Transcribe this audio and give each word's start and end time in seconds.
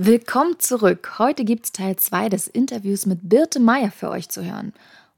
Willkommen 0.00 0.60
zurück. 0.60 1.18
Heute 1.18 1.44
gibt 1.44 1.64
es 1.64 1.72
Teil 1.72 1.96
2 1.96 2.28
des 2.28 2.46
Interviews 2.46 3.04
mit 3.04 3.28
Birte 3.28 3.58
Meier 3.58 3.90
für 3.90 4.10
euch 4.10 4.28
zu 4.28 4.44
hören. 4.44 4.72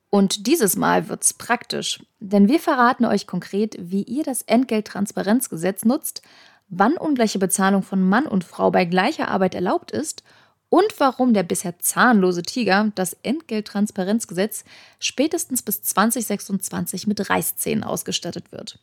Und 0.08 0.46
dieses 0.46 0.74
Mal 0.74 1.10
wird's 1.10 1.34
praktisch, 1.34 2.02
denn 2.18 2.48
wir 2.48 2.58
verraten 2.58 3.04
euch 3.04 3.26
konkret, 3.26 3.76
wie 3.78 4.04
ihr 4.04 4.24
das 4.24 4.40
Entgelttransparenzgesetz 4.40 5.84
nutzt, 5.84 6.22
wann 6.70 6.96
ungleiche 6.96 7.38
Bezahlung 7.38 7.82
von 7.82 8.08
Mann 8.08 8.24
und 8.24 8.42
Frau 8.42 8.70
bei 8.70 8.86
gleicher 8.86 9.28
Arbeit 9.28 9.54
erlaubt 9.54 9.90
ist 9.90 10.22
und 10.70 10.94
warum 10.96 11.34
der 11.34 11.42
bisher 11.42 11.78
zahnlose 11.78 12.40
Tiger, 12.40 12.90
das 12.94 13.14
Entgelttransparenzgesetz, 13.22 14.64
spätestens 14.98 15.60
bis 15.60 15.82
2026 15.82 17.06
mit 17.06 17.28
Reißzähnen 17.28 17.84
ausgestattet 17.84 18.50
wird. 18.50 18.78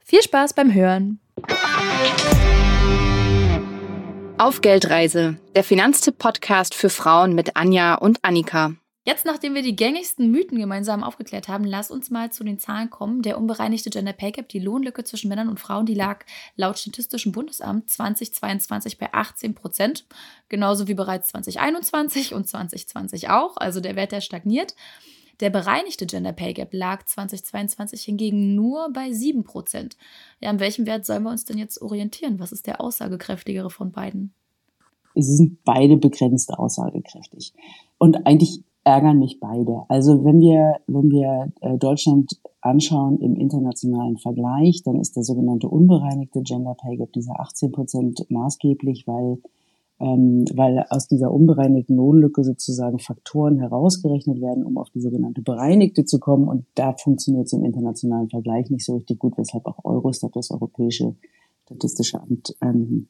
Viel 0.00 0.20
Spaß 0.20 0.54
beim 0.54 0.74
Hören! 0.74 1.20
Auf 4.38 4.60
Geldreise, 4.60 5.36
der 5.56 5.64
Finanztipp-Podcast 5.64 6.72
für 6.72 6.90
Frauen 6.90 7.34
mit 7.34 7.56
Anja 7.56 7.96
und 7.96 8.20
Annika. 8.22 8.72
Jetzt, 9.04 9.24
nachdem 9.24 9.56
wir 9.56 9.62
die 9.62 9.74
gängigsten 9.74 10.30
Mythen 10.30 10.58
gemeinsam 10.60 11.02
aufgeklärt 11.02 11.48
haben, 11.48 11.64
lass 11.64 11.90
uns 11.90 12.08
mal 12.10 12.30
zu 12.30 12.44
den 12.44 12.60
Zahlen 12.60 12.88
kommen. 12.88 13.22
Der 13.22 13.36
unbereinigte 13.36 13.90
Gender 13.90 14.12
Pay 14.12 14.30
Gap, 14.30 14.48
die 14.48 14.60
Lohnlücke 14.60 15.02
zwischen 15.02 15.28
Männern 15.28 15.48
und 15.48 15.58
Frauen, 15.58 15.86
die 15.86 15.94
lag 15.94 16.24
laut 16.54 16.78
Statistischem 16.78 17.32
Bundesamt 17.32 17.90
2022 17.90 18.98
bei 18.98 19.12
18 19.12 19.56
Prozent. 19.56 20.06
Genauso 20.48 20.86
wie 20.86 20.94
bereits 20.94 21.30
2021 21.30 22.32
und 22.32 22.46
2020 22.46 23.30
auch. 23.30 23.56
Also 23.56 23.80
der 23.80 23.96
Wert, 23.96 24.12
der 24.12 24.20
stagniert. 24.20 24.76
Der 25.40 25.50
bereinigte 25.50 26.06
Gender 26.06 26.32
Pay 26.32 26.54
Gap 26.54 26.72
lag 26.72 27.04
2022 27.04 28.02
hingegen 28.02 28.54
nur 28.54 28.92
bei 28.92 29.12
7 29.12 29.44
Prozent. 29.44 29.96
Ja, 30.40 30.50
an 30.50 30.58
welchem 30.58 30.86
Wert 30.86 31.06
sollen 31.06 31.22
wir 31.22 31.30
uns 31.30 31.44
denn 31.44 31.58
jetzt 31.58 31.80
orientieren? 31.80 32.40
Was 32.40 32.52
ist 32.52 32.66
der 32.66 32.80
aussagekräftigere 32.80 33.70
von 33.70 33.92
beiden? 33.92 34.32
Sie 35.14 35.36
sind 35.36 35.64
beide 35.64 35.96
begrenzt 35.96 36.52
aussagekräftig. 36.52 37.52
Und 37.98 38.26
eigentlich 38.26 38.62
ärgern 38.84 39.18
mich 39.18 39.38
beide. 39.38 39.82
Also 39.88 40.24
wenn 40.24 40.40
wir, 40.40 40.80
wenn 40.86 41.10
wir 41.10 41.52
äh, 41.60 41.76
Deutschland 41.78 42.40
anschauen 42.60 43.20
im 43.20 43.36
internationalen 43.36 44.16
Vergleich, 44.16 44.82
dann 44.82 44.98
ist 44.98 45.14
der 45.14 45.22
sogenannte 45.22 45.68
unbereinigte 45.68 46.42
Gender 46.42 46.74
Pay 46.74 46.96
Gap, 46.96 47.12
dieser 47.12 47.38
18 47.38 47.72
Prozent 47.72 48.26
maßgeblich, 48.30 49.06
weil 49.06 49.38
ähm, 50.00 50.44
weil 50.54 50.84
aus 50.90 51.08
dieser 51.08 51.32
unbereinigten 51.32 51.96
Lohnlücke 51.96 52.44
sozusagen 52.44 52.98
Faktoren 52.98 53.58
herausgerechnet 53.58 54.40
werden, 54.40 54.64
um 54.64 54.78
auf 54.78 54.90
die 54.90 55.00
sogenannte 55.00 55.42
bereinigte 55.42 56.04
zu 56.04 56.20
kommen. 56.20 56.48
Und 56.48 56.66
da 56.74 56.94
funktioniert 56.94 57.46
es 57.46 57.52
im 57.52 57.64
internationalen 57.64 58.30
Vergleich 58.30 58.70
nicht 58.70 58.84
so 58.84 58.94
richtig 58.94 59.18
gut, 59.18 59.36
weshalb 59.36 59.66
auch 59.66 59.84
Eurostat, 59.84 60.36
das 60.36 60.50
Europäische 60.50 61.16
Statistische 61.68 62.22
Amt, 62.22 62.56
ähm, 62.62 63.08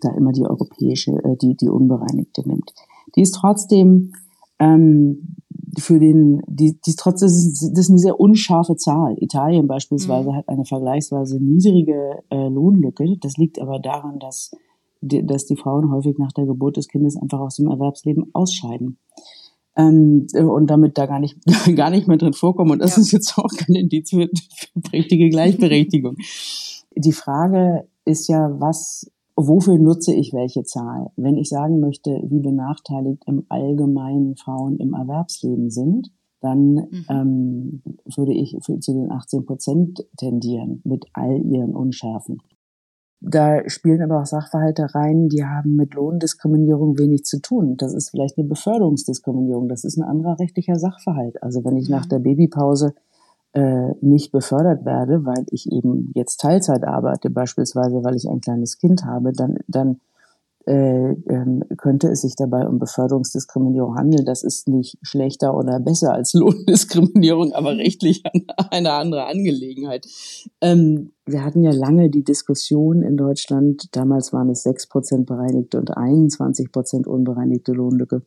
da 0.00 0.12
immer 0.12 0.30
die 0.30 0.44
europäische, 0.44 1.12
äh, 1.24 1.36
die, 1.36 1.56
die 1.56 1.68
unbereinigte 1.68 2.48
nimmt. 2.48 2.72
Die 3.16 3.22
ist 3.22 3.32
trotzdem 3.32 4.12
ähm, 4.60 5.34
für 5.76 5.98
den, 5.98 6.40
die, 6.46 6.78
die 6.80 6.90
ist 6.90 7.00
trotzdem, 7.00 7.26
das 7.26 7.36
ist, 7.36 7.72
das 7.72 7.78
ist 7.86 7.90
eine 7.90 7.98
sehr 7.98 8.20
unscharfe 8.20 8.76
Zahl. 8.76 9.16
Italien 9.18 9.66
beispielsweise 9.66 10.30
mhm. 10.30 10.36
hat 10.36 10.48
eine 10.48 10.64
vergleichsweise 10.64 11.42
niedrige 11.42 12.22
äh, 12.30 12.48
Lohnlücke. 12.48 13.16
Das 13.20 13.36
liegt 13.36 13.60
aber 13.60 13.80
daran, 13.80 14.20
dass 14.20 14.52
dass 15.00 15.46
die 15.46 15.56
Frauen 15.56 15.90
häufig 15.92 16.18
nach 16.18 16.32
der 16.32 16.46
Geburt 16.46 16.76
des 16.76 16.88
Kindes 16.88 17.16
einfach 17.16 17.40
aus 17.40 17.56
dem 17.56 17.68
Erwerbsleben 17.68 18.30
ausscheiden. 18.32 18.98
Ähm, 19.76 20.26
und 20.34 20.66
damit 20.68 20.98
da 20.98 21.06
gar 21.06 21.20
nicht, 21.20 21.38
gar 21.76 21.90
nicht 21.90 22.08
mehr 22.08 22.16
drin 22.16 22.32
vorkommen. 22.32 22.72
Und 22.72 22.82
das 22.82 22.96
ja. 22.96 23.02
ist 23.02 23.12
jetzt 23.12 23.38
auch 23.38 23.50
kein 23.56 23.76
Indiz 23.76 24.10
für, 24.10 24.28
für 24.28 24.92
richtige 24.92 25.28
Gleichberechtigung. 25.28 26.16
die 26.96 27.12
Frage 27.12 27.88
ist 28.04 28.28
ja, 28.28 28.50
was, 28.58 29.10
wofür 29.36 29.78
nutze 29.78 30.12
ich 30.14 30.32
welche 30.32 30.64
Zahl? 30.64 31.10
Wenn 31.16 31.36
ich 31.36 31.48
sagen 31.48 31.80
möchte, 31.80 32.10
wie 32.28 32.40
benachteiligt 32.40 33.22
im 33.26 33.46
Allgemeinen 33.48 34.36
Frauen 34.36 34.78
im 34.78 34.94
Erwerbsleben 34.94 35.70
sind, 35.70 36.10
dann 36.40 36.74
mhm. 36.74 37.04
ähm, 37.08 37.82
würde 38.16 38.32
ich 38.32 38.56
für, 38.62 38.78
zu 38.80 38.92
den 38.92 39.10
18 39.10 39.44
Prozent 39.44 40.04
tendieren 40.16 40.80
mit 40.84 41.06
all 41.12 41.40
ihren 41.44 41.74
Unschärfen. 41.74 42.38
Da 43.20 43.68
spielen 43.68 44.02
aber 44.02 44.20
auch 44.20 44.26
Sachverhalte 44.26 44.94
rein, 44.94 45.28
die 45.28 45.44
haben 45.44 45.74
mit 45.74 45.94
Lohndiskriminierung 45.94 46.98
wenig 46.98 47.24
zu 47.24 47.40
tun. 47.40 47.76
Das 47.76 47.92
ist 47.92 48.10
vielleicht 48.10 48.38
eine 48.38 48.46
Beförderungsdiskriminierung. 48.46 49.68
Das 49.68 49.84
ist 49.84 49.96
ein 49.96 50.04
anderer 50.04 50.38
rechtlicher 50.38 50.78
Sachverhalt. 50.78 51.42
Also 51.42 51.64
wenn 51.64 51.76
ich 51.76 51.88
nach 51.88 52.04
mhm. 52.04 52.10
der 52.10 52.18
Babypause 52.20 52.94
äh, 53.54 53.92
nicht 54.00 54.30
befördert 54.30 54.84
werde, 54.84 55.24
weil 55.24 55.44
ich 55.50 55.72
eben 55.72 56.12
jetzt 56.14 56.40
Teilzeit 56.40 56.84
arbeite, 56.84 57.28
beispielsweise 57.28 58.04
weil 58.04 58.14
ich 58.14 58.28
ein 58.28 58.40
kleines 58.40 58.78
Kind 58.78 59.04
habe, 59.04 59.32
dann, 59.32 59.58
dann 59.66 60.00
äh, 60.68 61.12
ähm, 61.30 61.64
könnte 61.78 62.08
es 62.08 62.20
sich 62.20 62.36
dabei 62.36 62.68
um 62.68 62.78
Beförderungsdiskriminierung 62.78 63.96
handeln. 63.96 64.26
Das 64.26 64.42
ist 64.42 64.68
nicht 64.68 64.98
schlechter 65.00 65.56
oder 65.56 65.80
besser 65.80 66.12
als 66.12 66.34
Lohndiskriminierung, 66.34 67.52
aber 67.52 67.78
rechtlich 67.78 68.22
eine 68.70 68.92
andere 68.92 69.24
Angelegenheit. 69.24 70.06
Ähm, 70.60 71.12
wir 71.24 71.42
hatten 71.42 71.62
ja 71.62 71.72
lange 71.72 72.10
die 72.10 72.22
Diskussion 72.22 73.02
in 73.02 73.16
Deutschland, 73.16 73.96
damals 73.96 74.34
waren 74.34 74.50
es 74.50 74.62
sechs 74.62 74.86
Prozent 74.86 75.26
bereinigte 75.26 75.78
und 75.78 75.96
21 75.96 76.70
Prozent 76.70 77.06
unbereinigte 77.06 77.72
Lohnlücke 77.72 78.22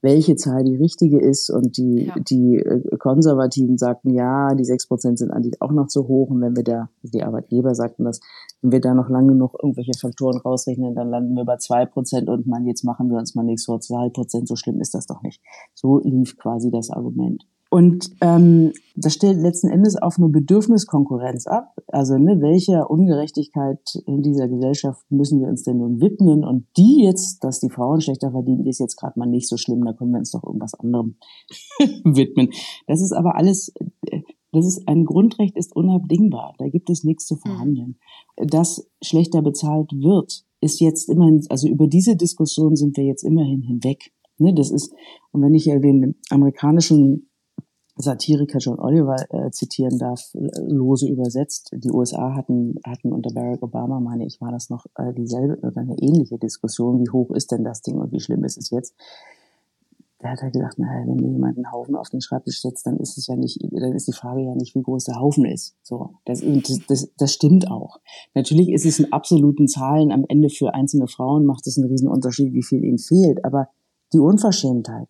welche 0.00 0.36
Zahl 0.36 0.64
die 0.64 0.76
richtige 0.76 1.20
ist. 1.20 1.50
Und 1.50 1.76
die, 1.76 2.06
ja. 2.06 2.14
die 2.18 2.56
äh, 2.56 2.96
Konservativen 2.98 3.78
sagten, 3.78 4.10
ja, 4.10 4.54
die 4.54 4.64
sechs 4.64 4.86
Prozent 4.86 5.18
sind 5.18 5.30
eigentlich 5.30 5.60
auch 5.60 5.72
noch 5.72 5.88
zu 5.88 6.06
hoch. 6.06 6.30
Und 6.30 6.40
wenn 6.40 6.56
wir 6.56 6.64
da, 6.64 6.88
die 7.02 7.22
Arbeitgeber 7.22 7.74
sagten 7.74 8.04
das, 8.04 8.20
wenn 8.62 8.72
wir 8.72 8.80
da 8.80 8.94
noch 8.94 9.08
lange 9.08 9.34
noch 9.34 9.54
irgendwelche 9.60 9.98
Faktoren 9.98 10.38
rausrechnen, 10.38 10.94
dann 10.94 11.10
landen 11.10 11.34
wir 11.34 11.44
bei 11.44 11.56
zwei 11.56 11.86
Prozent 11.86 12.28
und 12.28 12.46
man, 12.46 12.66
jetzt 12.66 12.84
machen 12.84 13.10
wir 13.10 13.18
uns 13.18 13.34
mal 13.34 13.44
nichts 13.44 13.64
vor, 13.64 13.80
zwei 13.80 14.08
Prozent, 14.08 14.48
so 14.48 14.56
schlimm 14.56 14.80
ist 14.80 14.94
das 14.94 15.06
doch 15.06 15.22
nicht. 15.22 15.40
So 15.74 15.98
lief 15.98 16.36
quasi 16.36 16.70
das 16.70 16.90
Argument. 16.90 17.44
Und 17.70 18.10
ähm, 18.20 18.72
das 18.96 19.14
stellt 19.14 19.38
letzten 19.38 19.68
Endes 19.68 19.96
auf 19.96 20.18
eine 20.18 20.28
Bedürfniskonkurrenz 20.28 21.46
ab. 21.46 21.74
Also 21.90 22.18
ne, 22.18 22.40
welcher 22.40 22.90
Ungerechtigkeit 22.90 23.80
in 24.06 24.22
dieser 24.22 24.46
Gesellschaft 24.46 25.10
müssen 25.10 25.40
wir 25.40 25.48
uns 25.48 25.62
denn 25.62 25.78
nun 25.78 26.00
widmen? 26.00 26.44
Und 26.44 26.66
die 26.76 27.02
jetzt, 27.02 27.42
dass 27.42 27.60
die 27.60 27.70
Frauen 27.70 28.00
schlechter 28.00 28.30
verdienen, 28.30 28.66
ist 28.66 28.78
jetzt 28.78 28.96
gerade 28.96 29.18
mal 29.18 29.26
nicht 29.26 29.48
so 29.48 29.56
schlimm. 29.56 29.84
Da 29.84 29.94
können 29.94 30.12
wir 30.12 30.18
uns 30.18 30.32
doch 30.32 30.44
irgendwas 30.44 30.74
anderem 30.74 31.16
widmen. 32.04 32.50
Das 32.86 33.00
ist 33.00 33.12
aber 33.12 33.36
alles, 33.36 33.72
das 34.52 34.66
ist 34.66 34.86
ein 34.86 35.04
Grundrecht, 35.04 35.56
ist 35.56 35.74
unabdingbar. 35.74 36.54
Da 36.58 36.68
gibt 36.68 36.90
es 36.90 37.04
nichts 37.04 37.26
zu 37.26 37.36
hm. 37.36 37.40
verhandeln. 37.40 37.96
Dass 38.36 38.86
schlechter 39.02 39.40
bezahlt 39.40 39.90
wird, 39.92 40.44
ist 40.60 40.80
jetzt 40.80 41.08
immerhin, 41.08 41.44
also 41.48 41.68
über 41.68 41.86
diese 41.86 42.16
Diskussion 42.16 42.76
sind 42.76 42.96
wir 42.96 43.04
jetzt 43.04 43.22
immerhin 43.22 43.62
hinweg. 43.62 44.12
Ne, 44.38 44.54
das 44.54 44.70
ist, 44.70 44.92
und 45.32 45.42
wenn 45.42 45.54
ich 45.54 45.64
ja 45.64 45.78
den 45.78 46.16
amerikanischen 46.30 47.27
Satiriker 47.98 48.58
John 48.58 48.78
Oliver 48.78 49.16
äh, 49.30 49.50
zitieren 49.50 49.98
darf, 49.98 50.30
lose 50.32 51.08
übersetzt. 51.08 51.70
Die 51.72 51.90
USA 51.90 52.34
hatten, 52.34 52.76
hatten 52.86 53.12
unter 53.12 53.30
Barack 53.34 53.62
Obama, 53.62 53.98
meine 53.98 54.24
ich, 54.24 54.40
war 54.40 54.52
das 54.52 54.70
noch 54.70 54.86
äh, 54.96 55.12
dieselbe 55.12 55.56
oder 55.66 55.80
eine 55.80 55.98
ähnliche 55.98 56.38
Diskussion, 56.38 57.00
wie 57.00 57.10
hoch 57.10 57.30
ist 57.32 57.50
denn 57.50 57.64
das 57.64 57.82
Ding 57.82 57.96
und 57.96 58.12
wie 58.12 58.20
schlimm 58.20 58.44
ist 58.44 58.56
es 58.56 58.70
jetzt? 58.70 58.94
Da 60.20 60.30
hat 60.30 60.42
er 60.42 60.50
gesagt, 60.50 60.78
naja, 60.78 61.06
wenn 61.06 61.16
mir 61.16 61.30
jemand 61.30 61.56
einen 61.56 61.70
Haufen 61.70 61.94
auf 61.94 62.08
den 62.08 62.20
Schreibtisch 62.20 62.60
setzt, 62.60 62.86
dann 62.86 62.96
ist 62.98 63.18
es 63.18 63.28
ja 63.28 63.36
nicht, 63.36 63.60
dann 63.70 63.92
ist 63.92 64.08
die 64.08 64.12
Frage 64.12 64.42
ja 64.42 64.54
nicht, 64.54 64.74
wie 64.74 64.82
groß 64.82 65.04
der 65.04 65.20
Haufen 65.20 65.44
ist. 65.44 65.76
So, 65.82 66.14
das, 66.24 66.42
das, 66.88 67.08
das 67.16 67.32
stimmt 67.32 67.70
auch. 67.70 68.00
Natürlich 68.34 68.70
ist 68.70 68.84
es 68.84 68.98
in 68.98 69.12
absoluten 69.12 69.68
Zahlen 69.68 70.10
am 70.10 70.24
Ende 70.28 70.50
für 70.50 70.74
einzelne 70.74 71.06
Frauen 71.06 71.46
macht 71.46 71.66
es 71.68 71.78
einen 71.78 71.88
riesen 71.88 72.08
Unterschied, 72.08 72.52
wie 72.52 72.64
viel 72.64 72.82
ihnen 72.82 72.98
fehlt. 72.98 73.44
Aber 73.44 73.68
die 74.12 74.18
Unverschämtheit, 74.18 75.08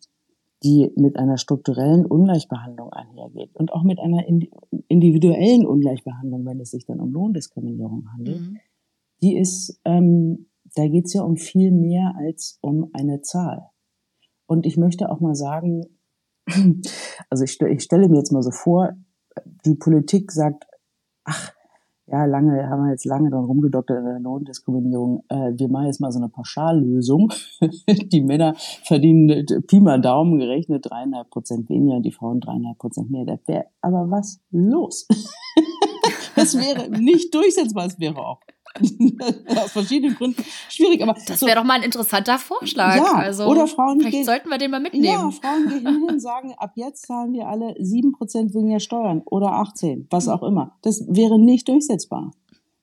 die 0.63 0.91
mit 0.97 1.17
einer 1.17 1.39
strukturellen 1.39 2.05
Ungleichbehandlung 2.05 2.93
einhergeht 2.93 3.55
und 3.55 3.73
auch 3.73 3.85
mit 3.85 4.01
einer 4.01 4.27
individuellen 4.89 5.67
Ungleichbehandlung, 5.67 6.45
wenn 6.47 6.61
es 6.61 6.71
sich 6.71 6.85
dann 6.85 7.01
um 7.01 7.13
Lohndiskriminierung 7.13 8.11
handelt, 8.13 8.41
mhm. 8.41 8.59
die 9.23 9.37
ist, 9.37 9.81
ähm, 9.85 10.47
da 10.75 10.87
geht 10.89 11.07
es 11.07 11.15
ja 11.15 11.23
um 11.23 11.37
viel 11.37 11.71
mehr 11.71 12.15
als 12.17 12.59
um 12.61 12.91
eine 12.93 13.21
Zahl. 13.21 13.71
Und 14.47 14.67
ich 14.67 14.77
möchte 14.77 15.11
auch 15.11 15.21
mal 15.21 15.35
sagen, 15.35 15.85
also 17.31 17.45
ich, 17.45 17.61
ich 17.61 17.83
stelle 17.83 18.09
mir 18.09 18.19
jetzt 18.19 18.33
mal 18.33 18.43
so 18.43 18.51
vor, 18.51 18.95
die 19.65 19.77
Politik 19.77 20.33
sagt, 20.33 20.65
ach, 21.25 21.53
ja, 22.11 22.25
lange, 22.25 22.69
haben 22.69 22.85
wir 22.85 22.91
jetzt 22.91 23.05
lange 23.05 23.31
dran 23.31 23.45
rumgedoktert 23.45 23.99
in 23.99 24.05
der 24.05 24.21
Lohndiskriminierung. 24.21 25.25
Äh, 25.29 25.53
wir 25.55 25.69
machen 25.69 25.87
jetzt 25.87 26.01
mal 26.01 26.11
so 26.11 26.19
eine 26.19 26.29
Pauschallösung. 26.29 27.33
die 28.13 28.23
Männer 28.23 28.55
verdienen 28.57 29.45
Pi 29.67 29.81
mal 29.81 30.01
Daumen 30.01 30.39
gerechnet 30.39 30.87
dreieinhalb 30.89 31.29
Prozent 31.31 31.69
weniger 31.69 31.97
und 31.97 32.03
die 32.05 32.13
Frauen 32.13 32.41
dreieinhalb 32.41 32.79
Prozent 32.79 33.11
mehr. 33.11 33.27
Da 33.27 33.39
wäre 33.47 33.67
aber 33.83 34.11
was 34.11 34.41
los. 34.51 35.07
das 36.37 36.57
wäre 36.57 36.91
nicht 36.91 37.35
durchsetzbar, 37.35 37.87
es 37.87 38.01
wäre 38.01 38.19
auch 38.19 38.41
aus 39.57 39.73
verschiedenen 39.73 40.15
Gründen 40.15 40.45
schwierig. 40.69 41.03
Aber 41.03 41.15
das 41.15 41.43
wäre 41.43 41.53
so, 41.53 41.57
doch 41.57 41.65
mal 41.65 41.75
ein 41.75 41.83
interessanter 41.83 42.39
Vorschlag. 42.39 42.97
Ja, 42.97 43.15
also, 43.15 43.47
oder 43.47 43.67
Frauen 43.67 43.99
vielleicht 43.99 44.15
gehen, 44.15 44.25
sollten 44.25 44.49
wir 44.49 44.59
den 44.59 44.71
mal 44.71 44.81
mitnehmen. 44.81 45.05
Ja, 45.05 45.31
Frauen 45.31 45.69
gehen 45.69 45.87
hin 45.87 46.05
und 46.09 46.21
sagen, 46.21 46.55
ab 46.57 46.73
jetzt 46.77 47.07
zahlen 47.07 47.33
wir 47.33 47.49
alle 47.49 47.75
sieben 47.79 48.13
Prozent 48.13 48.55
weniger 48.55 48.81
Steuern 48.81 49.23
oder 49.25 49.53
18, 49.53 50.07
was 50.11 50.29
auch 50.29 50.43
immer. 50.43 50.77
Das 50.83 51.05
wäre 51.09 51.39
nicht 51.39 51.69
durchsetzbar. 51.69 52.33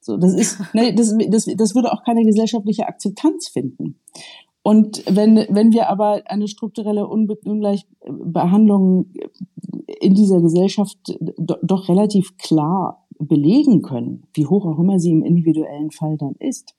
So, 0.02 0.18
das 0.18 0.36
ist, 0.36 0.60
ne, 0.74 0.94
das, 0.94 1.16
das, 1.30 1.46
das 1.58 1.74
würde 1.74 1.92
auch 1.92 2.04
keine 2.04 2.24
gesellschaftliche 2.24 2.88
Akzeptanz 2.88 3.48
finden. 3.48 4.00
Und 4.62 5.04
wenn, 5.08 5.46
wenn 5.50 5.74
wir 5.74 5.90
aber 5.90 6.24
eine 6.26 6.48
strukturelle 6.48 7.08
Ungleichbehandlung 7.08 9.12
in 10.00 10.16
dieser 10.16 10.42
Gesellschaft 10.42 10.98
doch 11.38 11.88
relativ 11.88 12.38
klar 12.38 13.05
belegen 13.20 13.82
können, 13.82 14.28
wie 14.34 14.46
hoch 14.46 14.66
auch 14.66 14.80
immer 14.80 15.00
sie 15.00 15.12
im 15.12 15.24
individuellen 15.24 15.92
Fall 15.92 16.18
dann 16.18 16.36
ist, 16.40 16.76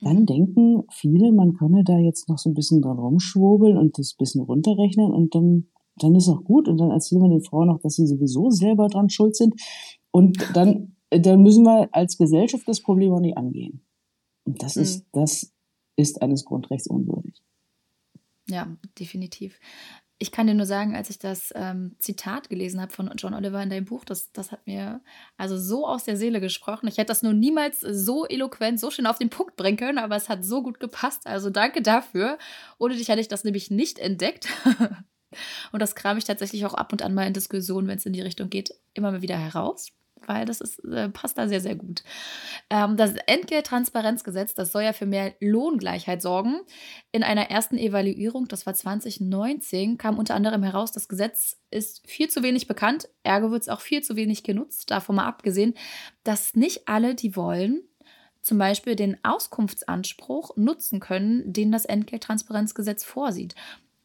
dann 0.00 0.20
mhm. 0.20 0.26
denken 0.26 0.82
viele, 0.90 1.32
man 1.32 1.54
könne 1.54 1.84
da 1.84 1.98
jetzt 1.98 2.28
noch 2.28 2.38
so 2.38 2.50
ein 2.50 2.54
bisschen 2.54 2.82
dran 2.82 2.98
rumschwurbeln 2.98 3.76
und 3.78 3.98
das 3.98 4.14
bisschen 4.14 4.42
runterrechnen 4.42 5.12
und 5.12 5.34
dann, 5.34 5.68
dann 5.96 6.14
ist 6.14 6.28
auch 6.28 6.44
gut 6.44 6.68
und 6.68 6.78
dann 6.78 6.90
erzählen 6.90 7.22
wir 7.22 7.30
den 7.30 7.42
Frauen 7.42 7.70
auch, 7.70 7.80
dass 7.80 7.94
sie 7.94 8.06
sowieso 8.06 8.50
selber 8.50 8.88
dran 8.88 9.08
schuld 9.08 9.36
sind 9.36 9.54
und 10.10 10.38
dann, 10.54 10.96
dann 11.10 11.42
müssen 11.42 11.64
wir 11.64 11.88
als 11.92 12.18
Gesellschaft 12.18 12.66
das 12.68 12.82
Problem 12.82 13.12
auch 13.12 13.20
nicht 13.20 13.36
angehen. 13.36 13.82
Und 14.44 14.62
das 14.62 14.76
mhm. 14.76 14.82
ist, 14.82 15.06
das 15.12 15.52
ist 15.96 16.22
eines 16.22 16.44
Grundrechts 16.44 16.86
unwürdig. 16.86 17.42
Ja, 18.48 18.76
definitiv. 18.98 19.58
Ich 20.18 20.32
kann 20.32 20.46
dir 20.46 20.54
nur 20.54 20.66
sagen, 20.66 20.96
als 20.96 21.10
ich 21.10 21.18
das 21.18 21.52
ähm, 21.54 21.94
Zitat 21.98 22.48
gelesen 22.48 22.80
habe 22.80 22.92
von 22.92 23.10
John 23.16 23.34
Oliver 23.34 23.62
in 23.62 23.68
deinem 23.68 23.84
Buch, 23.84 24.04
das, 24.04 24.32
das 24.32 24.50
hat 24.50 24.66
mir 24.66 25.02
also 25.36 25.58
so 25.58 25.86
aus 25.86 26.04
der 26.04 26.16
Seele 26.16 26.40
gesprochen. 26.40 26.88
Ich 26.88 26.96
hätte 26.96 27.08
das 27.08 27.22
nur 27.22 27.34
niemals 27.34 27.80
so 27.80 28.26
eloquent, 28.26 28.80
so 28.80 28.90
schön 28.90 29.06
auf 29.06 29.18
den 29.18 29.28
Punkt 29.28 29.56
bringen 29.56 29.76
können, 29.76 29.98
aber 29.98 30.16
es 30.16 30.30
hat 30.30 30.44
so 30.44 30.62
gut 30.62 30.80
gepasst. 30.80 31.26
Also 31.26 31.50
danke 31.50 31.82
dafür. 31.82 32.38
Ohne 32.78 32.96
dich 32.96 33.08
hätte 33.08 33.20
ich 33.20 33.28
das 33.28 33.44
nämlich 33.44 33.70
nicht 33.70 33.98
entdeckt. 33.98 34.48
und 35.72 35.82
das 35.82 35.94
kram 35.94 36.16
ich 36.16 36.24
tatsächlich 36.24 36.64
auch 36.64 36.74
ab 36.74 36.92
und 36.92 37.02
an 37.02 37.12
mal 37.12 37.26
in 37.26 37.34
Diskussionen, 37.34 37.86
wenn 37.86 37.98
es 37.98 38.06
in 38.06 38.14
die 38.14 38.22
Richtung 38.22 38.48
geht, 38.48 38.74
immer 38.94 39.10
mal 39.10 39.22
wieder 39.22 39.36
heraus 39.36 39.92
weil 40.26 40.44
das 40.44 40.60
ist, 40.60 40.78
äh, 40.84 41.08
passt 41.08 41.38
da 41.38 41.48
sehr, 41.48 41.60
sehr 41.60 41.74
gut. 41.74 42.02
Ähm, 42.70 42.96
das 42.96 43.14
Entgelttransparenzgesetz, 43.26 44.54
das 44.54 44.72
soll 44.72 44.82
ja 44.82 44.92
für 44.92 45.06
mehr 45.06 45.34
Lohngleichheit 45.40 46.22
sorgen. 46.22 46.60
In 47.12 47.22
einer 47.22 47.50
ersten 47.50 47.78
Evaluierung, 47.78 48.48
das 48.48 48.66
war 48.66 48.74
2019, 48.74 49.98
kam 49.98 50.18
unter 50.18 50.34
anderem 50.34 50.62
heraus, 50.62 50.92
das 50.92 51.08
Gesetz 51.08 51.58
ist 51.70 52.08
viel 52.08 52.28
zu 52.28 52.42
wenig 52.42 52.66
bekannt, 52.66 53.08
ergo 53.22 53.50
wird 53.50 53.62
es 53.62 53.68
auch 53.68 53.80
viel 53.80 54.02
zu 54.02 54.16
wenig 54.16 54.42
genutzt, 54.42 54.90
davon 54.90 55.16
mal 55.16 55.26
abgesehen, 55.26 55.74
dass 56.24 56.54
nicht 56.54 56.88
alle, 56.88 57.14
die 57.14 57.36
wollen, 57.36 57.82
zum 58.46 58.58
Beispiel 58.58 58.94
den 58.94 59.16
Auskunftsanspruch 59.24 60.56
nutzen 60.56 61.00
können, 61.00 61.52
den 61.52 61.72
das 61.72 61.84
Entgelttransparenzgesetz 61.84 63.02
vorsieht. 63.04 63.56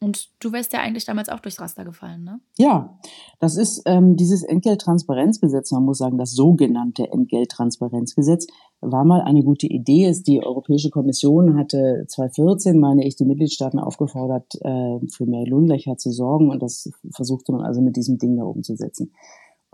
Und 0.02 0.30
du 0.40 0.52
wärst 0.52 0.72
ja 0.72 0.80
eigentlich 0.80 1.04
damals 1.04 1.28
auch 1.28 1.38
durchs 1.38 1.60
Raster 1.60 1.84
gefallen, 1.84 2.24
ne? 2.24 2.40
Ja, 2.58 2.98
das 3.38 3.56
ist 3.56 3.82
ähm, 3.86 4.16
dieses 4.16 4.42
Entgelttransparenzgesetz, 4.42 5.70
man 5.70 5.84
muss 5.84 5.98
sagen, 5.98 6.18
das 6.18 6.32
sogenannte 6.32 7.10
Entgelttransparenzgesetz, 7.12 8.48
war 8.80 9.04
mal 9.04 9.20
eine 9.20 9.44
gute 9.44 9.68
Idee. 9.68 10.12
Die 10.26 10.44
Europäische 10.44 10.90
Kommission 10.90 11.56
hatte 11.56 12.04
2014, 12.08 12.80
meine 12.80 13.06
ich, 13.06 13.14
die 13.14 13.24
Mitgliedstaaten 13.24 13.78
aufgefordert, 13.78 14.52
äh, 14.56 14.98
für 15.08 15.26
mehr 15.26 15.46
Lohngleichheit 15.46 16.00
zu 16.00 16.10
sorgen 16.10 16.50
und 16.50 16.60
das 16.60 16.90
versuchte 17.14 17.52
man 17.52 17.62
also 17.62 17.80
mit 17.80 17.94
diesem 17.94 18.18
Ding 18.18 18.36
da 18.36 18.42
umzusetzen. 18.42 19.12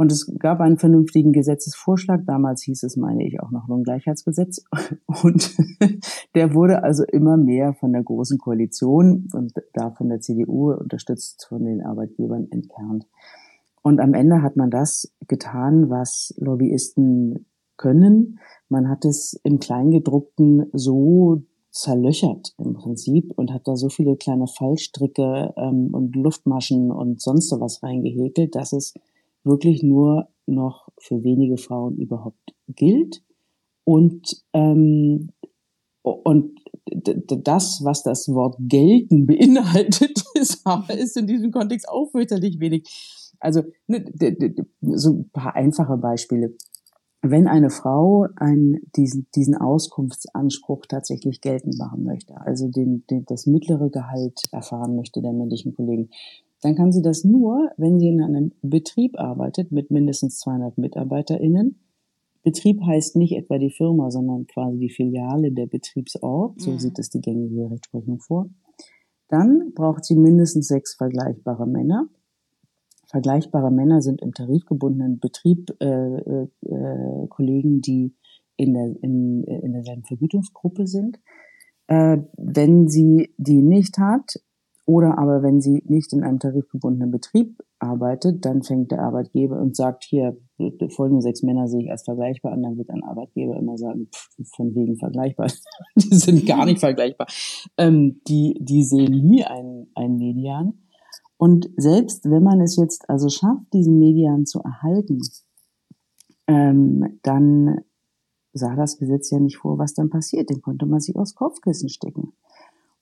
Und 0.00 0.12
es 0.12 0.32
gab 0.38 0.60
einen 0.60 0.78
vernünftigen 0.78 1.32
Gesetzesvorschlag. 1.32 2.24
Damals 2.24 2.62
hieß 2.62 2.84
es, 2.84 2.96
meine 2.96 3.26
ich, 3.26 3.40
auch 3.40 3.50
noch 3.50 3.66
Lohngleichheitsgesetz. 3.66 4.62
Und 5.22 5.56
der 6.36 6.54
wurde 6.54 6.84
also 6.84 7.02
immer 7.02 7.36
mehr 7.36 7.74
von 7.74 7.92
der 7.92 8.04
Großen 8.04 8.38
Koalition 8.38 9.28
und 9.32 9.54
da 9.72 9.90
von 9.90 10.08
der 10.08 10.20
CDU 10.20 10.70
unterstützt 10.72 11.46
von 11.48 11.64
den 11.64 11.82
Arbeitgebern 11.82 12.46
entkernt. 12.50 13.06
Und 13.82 14.00
am 14.00 14.14
Ende 14.14 14.40
hat 14.42 14.56
man 14.56 14.70
das 14.70 15.12
getan, 15.26 15.90
was 15.90 16.32
Lobbyisten 16.36 17.46
können. 17.76 18.38
Man 18.68 18.88
hat 18.88 19.04
es 19.04 19.40
im 19.42 19.58
Kleingedruckten 19.58 20.66
so 20.72 21.42
zerlöchert 21.70 22.54
im 22.58 22.74
Prinzip 22.74 23.32
und 23.36 23.52
hat 23.52 23.66
da 23.66 23.76
so 23.76 23.88
viele 23.88 24.16
kleine 24.16 24.46
Fallstricke 24.46 25.54
ähm, 25.56 25.90
und 25.92 26.14
Luftmaschen 26.14 26.92
und 26.92 27.20
sonst 27.20 27.50
was 27.58 27.82
reingehäkelt, 27.82 28.54
dass 28.54 28.72
es 28.72 28.94
wirklich 29.44 29.82
nur 29.82 30.28
noch 30.46 30.88
für 30.98 31.22
wenige 31.22 31.56
Frauen 31.56 31.96
überhaupt 31.98 32.54
gilt. 32.68 33.22
Und, 33.84 34.44
ähm, 34.52 35.30
und 36.02 36.58
das, 37.44 37.80
was 37.84 38.02
das 38.02 38.28
Wort 38.28 38.56
gelten 38.60 39.26
beinhaltet, 39.26 40.24
ist, 40.34 40.64
ist 40.88 41.16
in 41.16 41.26
diesem 41.26 41.50
Kontext 41.50 41.88
auch 41.88 42.10
fürchterlich 42.10 42.60
wenig. 42.60 43.34
Also 43.40 43.62
ne, 43.86 44.04
so 44.80 45.10
ein 45.10 45.30
paar 45.30 45.54
einfache 45.54 45.96
Beispiele. 45.96 46.54
Wenn 47.20 47.48
eine 47.48 47.70
Frau 47.70 48.26
einen, 48.36 48.80
diesen, 48.94 49.26
diesen 49.34 49.56
Auskunftsanspruch 49.56 50.86
tatsächlich 50.86 51.40
geltend 51.40 51.76
machen 51.76 52.04
möchte, 52.04 52.40
also 52.40 52.68
den, 52.68 53.04
den, 53.10 53.24
das 53.26 53.46
mittlere 53.46 53.90
Gehalt 53.90 54.40
erfahren 54.52 54.94
möchte 54.94 55.20
der 55.20 55.32
männlichen 55.32 55.74
Kollegen, 55.74 56.10
dann 56.60 56.74
kann 56.74 56.92
sie 56.92 57.02
das 57.02 57.24
nur, 57.24 57.70
wenn 57.76 58.00
sie 58.00 58.08
in 58.08 58.22
einem 58.22 58.52
Betrieb 58.62 59.18
arbeitet 59.18 59.70
mit 59.70 59.90
mindestens 59.90 60.38
200 60.40 60.78
MitarbeiterInnen. 60.78 61.80
Betrieb 62.42 62.80
heißt 62.82 63.16
nicht 63.16 63.36
etwa 63.36 63.58
die 63.58 63.70
Firma, 63.70 64.10
sondern 64.10 64.46
quasi 64.46 64.78
die 64.78 64.90
Filiale 64.90 65.52
der 65.52 65.66
Betriebsort. 65.66 66.60
So 66.60 66.72
mhm. 66.72 66.78
sieht 66.78 66.98
es 66.98 67.10
die 67.10 67.20
gängige 67.20 67.70
Rechtsprechung 67.70 68.20
vor. 68.20 68.48
Dann 69.28 69.72
braucht 69.74 70.04
sie 70.04 70.16
mindestens 70.16 70.68
sechs 70.68 70.94
vergleichbare 70.94 71.66
Männer. 71.66 72.08
Vergleichbare 73.06 73.70
Männer 73.70 74.02
sind 74.02 74.20
im 74.22 74.34
tarifgebundenen 74.34 75.18
Betrieb 75.18 75.70
äh, 75.80 75.86
äh, 75.86 76.48
äh 76.62 77.26
Kollegen, 77.28 77.80
die 77.80 78.14
in, 78.56 78.74
der, 78.74 78.96
in, 79.02 79.44
in 79.44 79.72
derselben 79.72 80.04
Vergütungsgruppe 80.04 80.86
sind. 80.86 81.20
Äh, 81.86 82.18
wenn 82.36 82.88
sie 82.88 83.32
die 83.38 83.62
nicht 83.62 83.98
hat, 83.98 84.40
oder 84.88 85.18
aber 85.18 85.42
wenn 85.42 85.60
sie 85.60 85.82
nicht 85.84 86.14
in 86.14 86.24
einem 86.24 86.38
tarifgebundenen 86.38 87.10
Betrieb 87.10 87.62
arbeitet, 87.78 88.46
dann 88.46 88.62
fängt 88.62 88.90
der 88.90 89.02
Arbeitgeber 89.02 89.60
und 89.60 89.76
sagt, 89.76 90.02
hier, 90.02 90.38
folgende 90.88 91.20
sechs 91.20 91.42
Männer 91.42 91.68
sehe 91.68 91.82
ich 91.82 91.90
als 91.90 92.04
vergleichbar 92.04 92.52
an, 92.52 92.62
dann 92.62 92.78
wird 92.78 92.88
ein 92.88 93.04
Arbeitgeber 93.04 93.54
immer 93.56 93.76
sagen, 93.76 94.08
pff, 94.10 94.30
von 94.56 94.74
wegen 94.74 94.96
vergleichbar. 94.96 95.48
die 95.96 96.16
sind 96.16 96.46
gar 96.46 96.64
nicht 96.64 96.80
vergleichbar. 96.80 97.26
Ähm, 97.76 98.22
die, 98.28 98.56
die 98.62 98.82
sehen 98.82 99.12
nie 99.12 99.44
einen, 99.44 99.88
einen 99.94 100.16
Median. 100.16 100.78
Und 101.36 101.68
selbst 101.76 102.24
wenn 102.24 102.42
man 102.42 102.62
es 102.62 102.76
jetzt 102.76 103.10
also 103.10 103.28
schafft, 103.28 103.70
diesen 103.74 103.98
Median 103.98 104.46
zu 104.46 104.60
erhalten, 104.60 105.20
ähm, 106.46 107.18
dann 107.22 107.82
sah 108.54 108.74
das 108.74 108.96
Gesetz 108.96 109.30
ja 109.30 109.38
nicht 109.38 109.58
vor, 109.58 109.78
was 109.78 109.92
dann 109.92 110.08
passiert. 110.08 110.48
Den 110.48 110.62
konnte 110.62 110.86
man 110.86 111.00
sich 111.00 111.14
aufs 111.14 111.34
Kopfkissen 111.34 111.90
stecken. 111.90 112.32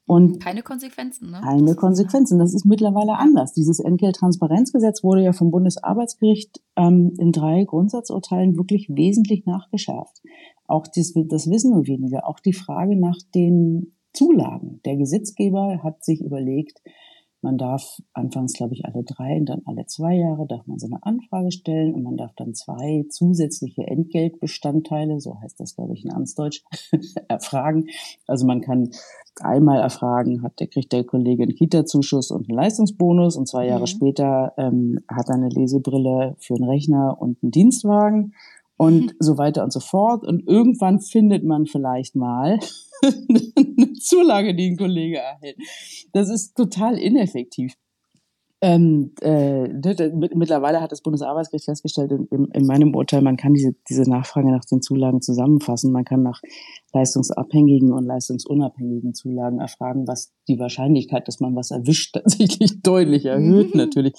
Und 0.07 0.41
keine 0.41 0.63
Konsequenzen, 0.63 1.31
ne? 1.33 1.41
Keine 1.43 1.67
das 1.67 1.77
Konsequenzen. 1.77 2.39
Das 2.39 2.55
ist 2.55 2.65
mittlerweile 2.65 3.19
anders. 3.19 3.53
Dieses 3.53 3.81
Entgelttransparenzgesetz 3.81 5.03
wurde 5.03 5.23
ja 5.23 5.33
vom 5.33 5.51
Bundesarbeitsgericht 5.51 6.61
ähm, 6.77 7.15
in 7.19 7.33
drei 7.33 7.65
Grundsatzurteilen 7.65 8.57
wirklich 8.57 8.89
wesentlich 8.89 9.47
nachgeschärft. 9.47 10.23
Auch 10.69 10.87
dies, 10.87 11.13
das 11.29 11.51
wissen 11.51 11.73
nur 11.73 11.89
wenige. 11.89 12.25
Auch 12.25 12.39
die 12.39 12.53
Frage 12.53 12.97
nach 12.99 13.19
den 13.35 13.97
Zulagen. 14.13 14.81
Der 14.85 14.97
Gesetzgeber 14.97 15.81
hat 15.83 16.05
sich 16.05 16.21
überlegt, 16.21 16.81
man 17.47 17.59
darf 17.59 18.03
anfangs, 18.13 18.55
glaube 18.55 18.75
ich, 18.75 18.85
alle 18.85 19.05
drei 19.05 19.37
und 19.37 19.47
dann 19.47 19.63
alle 19.67 19.87
zwei 19.87 20.17
Jahre 20.17 20.49
darf 20.49 20.67
man 20.67 20.81
so 20.81 20.89
eine 20.89 21.01
Anfrage 21.05 21.53
stellen 21.53 21.95
und 21.95 22.03
man 22.03 22.17
darf 22.17 22.33
dann 22.35 22.55
zwei 22.55 23.07
zusätzliche 23.09 23.87
Entgeltbestandteile, 23.87 25.21
so 25.21 25.41
heißt 25.41 25.61
das, 25.61 25.77
glaube 25.77 25.95
ich, 25.95 26.05
in 26.05 26.13
Amtsdeutsch, 26.13 26.65
erfragen. 27.29 27.87
Also 28.27 28.47
man 28.47 28.63
kann 28.63 28.91
einmal 29.41 29.81
erfragen, 29.81 30.43
hat 30.43 30.59
der 30.59 30.67
kriegt 30.67 30.93
der 30.93 31.05
Kollege 31.05 31.45
einen 31.45 31.55
Kita-Zuschuss 31.55 32.33
und 32.33 32.49
einen 32.49 32.59
Leistungsbonus 32.59 33.37
und 33.37 33.47
zwei 33.47 33.69
Jahre 33.69 33.83
mhm. 33.83 33.87
später 33.87 34.53
ähm, 34.57 34.99
hat 35.07 35.29
er 35.29 35.37
eine 35.37 35.49
Lesebrille 35.49 36.35
für 36.41 36.55
einen 36.55 36.69
Rechner 36.69 37.17
und 37.21 37.39
einen 37.45 37.53
Dienstwagen 37.53 38.35
und 38.77 39.07
mhm. 39.07 39.13
so 39.19 39.39
weiter 39.39 39.65
und 39.65 39.73
so 39.73 39.81
fort. 39.81 40.25
Und 40.27 40.47
irgendwann 40.47 41.01
findet 41.01 41.45
man 41.45 41.67
vielleicht 41.67 42.17
mal 42.17 42.59
eine 43.03 43.93
Zulage, 43.95 44.55
die 44.55 44.71
ein 44.71 44.77
Kollege 44.77 45.19
erhält. 45.19 45.57
Das 46.13 46.31
ist 46.31 46.55
total 46.57 46.99
ineffektiv. 46.99 47.75
Ähm, 48.63 49.13
äh, 49.21 49.69
mittlerweile 50.35 50.81
hat 50.81 50.91
das 50.91 51.03
Bundesarbeitsgericht 51.03 51.67
festgestellt, 51.67 52.11
in, 52.13 52.47
in, 52.47 52.67
meinem 52.67 52.95
Urteil, 52.95 53.21
man 53.21 53.37
kann 53.37 53.53
diese, 53.53 53.75
diese 53.89 54.09
Nachfrage 54.09 54.51
nach 54.51 54.65
den 54.65 54.81
Zulagen 54.81 55.21
zusammenfassen. 55.21 55.93
Man 55.93 56.07
kann 56.07 56.23
nach 56.23 56.41
leistungsabhängigen 56.95 57.93
und 57.93 58.05
leistungsunabhängigen 58.07 59.13
Zulagen 59.13 59.61
erfragen, 59.61 60.09
was 60.09 60.33
die 60.49 60.59
Wahrscheinlichkeit, 60.59 61.29
dass 61.29 61.39
man 61.39 61.55
was 61.55 61.71
erwischt, 61.71 62.15
tatsächlich 62.15 62.81
deutlich 62.81 63.27
erhöht 63.27 63.75
mhm. 63.75 63.79
natürlich. 63.79 64.15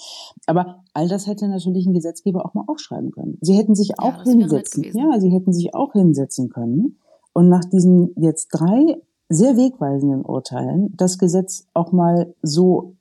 Aber 0.46 0.84
all 0.94 1.08
das 1.08 1.26
hätte 1.26 1.48
natürlich 1.48 1.86
ein 1.86 1.94
Gesetzgeber 1.94 2.46
auch 2.46 2.54
mal 2.54 2.64
aufschreiben 2.68 3.10
können. 3.10 3.38
Sie 3.40 3.54
hätten 3.54 3.74
sich 3.74 3.98
auch 3.98 4.24
ja, 4.24 4.32
hinsetzen, 4.32 4.84
ja, 4.84 5.18
sie 5.18 5.30
hätten 5.30 5.52
sich 5.52 5.74
auch 5.74 5.92
hinsetzen 5.94 6.48
können 6.48 6.98
und 7.32 7.48
nach 7.48 7.64
diesen 7.64 8.14
jetzt 8.16 8.48
drei 8.52 9.00
sehr 9.28 9.56
wegweisenden 9.56 10.22
Urteilen 10.24 10.94
das 10.96 11.18
Gesetz 11.18 11.66
auch 11.74 11.92
mal 11.92 12.34
so 12.42 12.94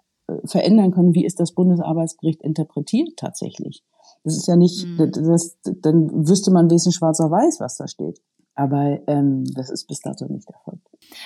verändern 0.46 0.92
können, 0.92 1.14
wie 1.14 1.26
es 1.26 1.36
das 1.36 1.54
Bundesarbeitsgericht 1.54 2.42
interpretiert 2.42 3.18
tatsächlich. 3.18 3.84
Das 4.24 4.36
ist 4.36 4.48
ja 4.48 4.56
nicht, 4.56 4.86
mhm. 4.86 5.12
das, 5.12 5.58
dann 5.64 6.28
wüsste 6.28 6.52
man 6.52 6.70
wenigstens 6.70 6.96
schwarz 6.96 7.20
auf 7.20 7.32
weiß, 7.32 7.60
was 7.60 7.78
da 7.78 7.88
steht. 7.88 8.22
Aber 8.58 9.00
ähm, 9.06 9.44
das 9.54 9.70
ist 9.70 9.86
bis 9.86 10.00
dato 10.00 10.26
nicht 10.26 10.50
erfolgt. 10.50 10.82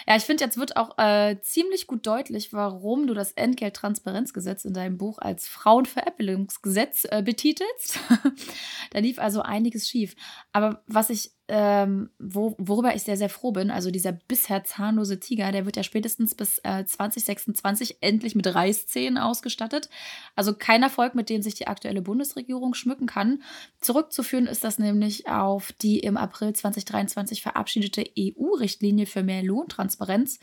Ja, 0.05 0.17
ich 0.17 0.23
finde, 0.23 0.43
jetzt 0.43 0.57
wird 0.57 0.75
auch 0.75 0.97
äh, 0.97 1.37
ziemlich 1.41 1.87
gut 1.87 2.05
deutlich, 2.05 2.51
warum 2.51 3.07
du 3.07 3.13
das 3.13 3.31
Entgelttransparenzgesetz 3.31 4.65
in 4.65 4.73
deinem 4.73 4.97
Buch 4.97 5.17
als 5.17 5.47
Frauenveräppelungsgesetz 5.47 7.07
äh, 7.09 7.23
betitelst. 7.23 7.99
da 8.91 8.99
lief 8.99 9.17
also 9.17 9.41
einiges 9.41 9.87
schief. 9.87 10.15
Aber 10.51 10.83
was 10.87 11.09
ich 11.09 11.31
ähm, 11.53 12.09
wo, 12.17 12.55
worüber 12.57 12.95
ich 12.95 13.03
sehr, 13.03 13.17
sehr 13.17 13.27
froh 13.27 13.51
bin. 13.51 13.71
Also 13.71 13.91
dieser 13.91 14.13
bisher 14.13 14.63
zahnlose 14.63 15.19
Tiger, 15.19 15.51
der 15.51 15.65
wird 15.65 15.75
ja 15.75 15.83
spätestens 15.83 16.33
bis 16.33 16.59
äh, 16.59 16.85
2026 16.85 17.97
endlich 17.99 18.35
mit 18.35 18.55
Reißzähnen 18.55 19.17
ausgestattet. 19.17 19.89
Also 20.37 20.53
kein 20.53 20.81
Erfolg, 20.81 21.13
mit 21.13 21.29
dem 21.29 21.41
sich 21.41 21.55
die 21.55 21.67
aktuelle 21.67 22.01
Bundesregierung 22.01 22.73
schmücken 22.73 23.05
kann. 23.05 23.43
Zurückzuführen 23.81 24.47
ist 24.47 24.63
das 24.63 24.79
nämlich 24.79 25.27
auf 25.27 25.73
die 25.73 25.99
im 25.99 26.15
April 26.15 26.53
2023 26.53 27.41
verabschiedete 27.41 28.05
EU-Richtlinie 28.17 29.05
für 29.05 29.21
mehr 29.21 29.43
Lohntransparenz, 29.43 30.39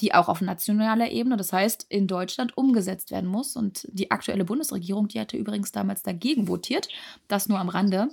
die 0.00 0.14
auch 0.14 0.28
auf 0.28 0.42
nationaler 0.42 1.10
Ebene, 1.10 1.36
das 1.36 1.52
heißt 1.52 1.86
in 1.88 2.06
Deutschland, 2.06 2.56
umgesetzt 2.56 3.10
werden 3.10 3.28
muss. 3.28 3.56
Und 3.56 3.88
die 3.90 4.12
aktuelle 4.12 4.44
Bundesregierung, 4.44 5.08
die 5.08 5.18
hatte 5.18 5.36
übrigens 5.36 5.72
damals 5.72 6.04
dagegen 6.04 6.46
votiert. 6.46 6.86
Das 7.26 7.48
nur 7.48 7.58
am 7.58 7.68
Rande. 7.68 8.10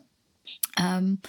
Ähm, 0.79 1.20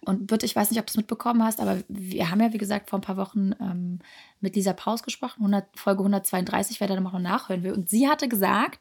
und 0.00 0.26
Birte, 0.26 0.44
ich 0.44 0.54
weiß 0.54 0.70
nicht, 0.70 0.80
ob 0.80 0.86
du 0.86 0.90
es 0.90 0.96
mitbekommen 0.96 1.42
hast, 1.42 1.60
aber 1.60 1.78
wir 1.88 2.30
haben 2.30 2.40
ja, 2.40 2.52
wie 2.52 2.58
gesagt, 2.58 2.90
vor 2.90 2.98
ein 2.98 3.02
paar 3.02 3.16
Wochen 3.16 3.52
ähm, 3.60 4.00
mit 4.40 4.56
Lisa 4.56 4.72
Paus 4.72 5.02
gesprochen, 5.02 5.40
100, 5.40 5.78
Folge 5.78 6.00
132, 6.00 6.80
wer 6.80 6.88
da 6.88 7.00
noch 7.00 7.18
nachhören 7.18 7.62
will. 7.62 7.72
Und 7.72 7.88
sie 7.88 8.08
hatte 8.08 8.28
gesagt, 8.28 8.80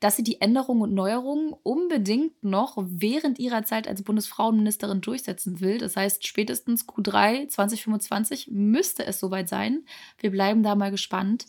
dass 0.00 0.16
sie 0.16 0.22
die 0.22 0.40
Änderungen 0.40 0.82
und 0.82 0.94
Neuerungen 0.94 1.54
unbedingt 1.62 2.42
noch 2.44 2.76
während 2.76 3.38
ihrer 3.38 3.64
Zeit 3.64 3.88
als 3.88 4.02
Bundesfrauenministerin 4.02 5.00
durchsetzen 5.00 5.60
will. 5.60 5.78
Das 5.78 5.96
heißt, 5.96 6.26
spätestens 6.26 6.86
Q3 6.86 7.48
2025 7.48 8.48
müsste 8.50 9.06
es 9.06 9.20
soweit 9.20 9.48
sein. 9.48 9.84
Wir 10.18 10.30
bleiben 10.30 10.62
da 10.62 10.74
mal 10.74 10.90
gespannt. 10.90 11.46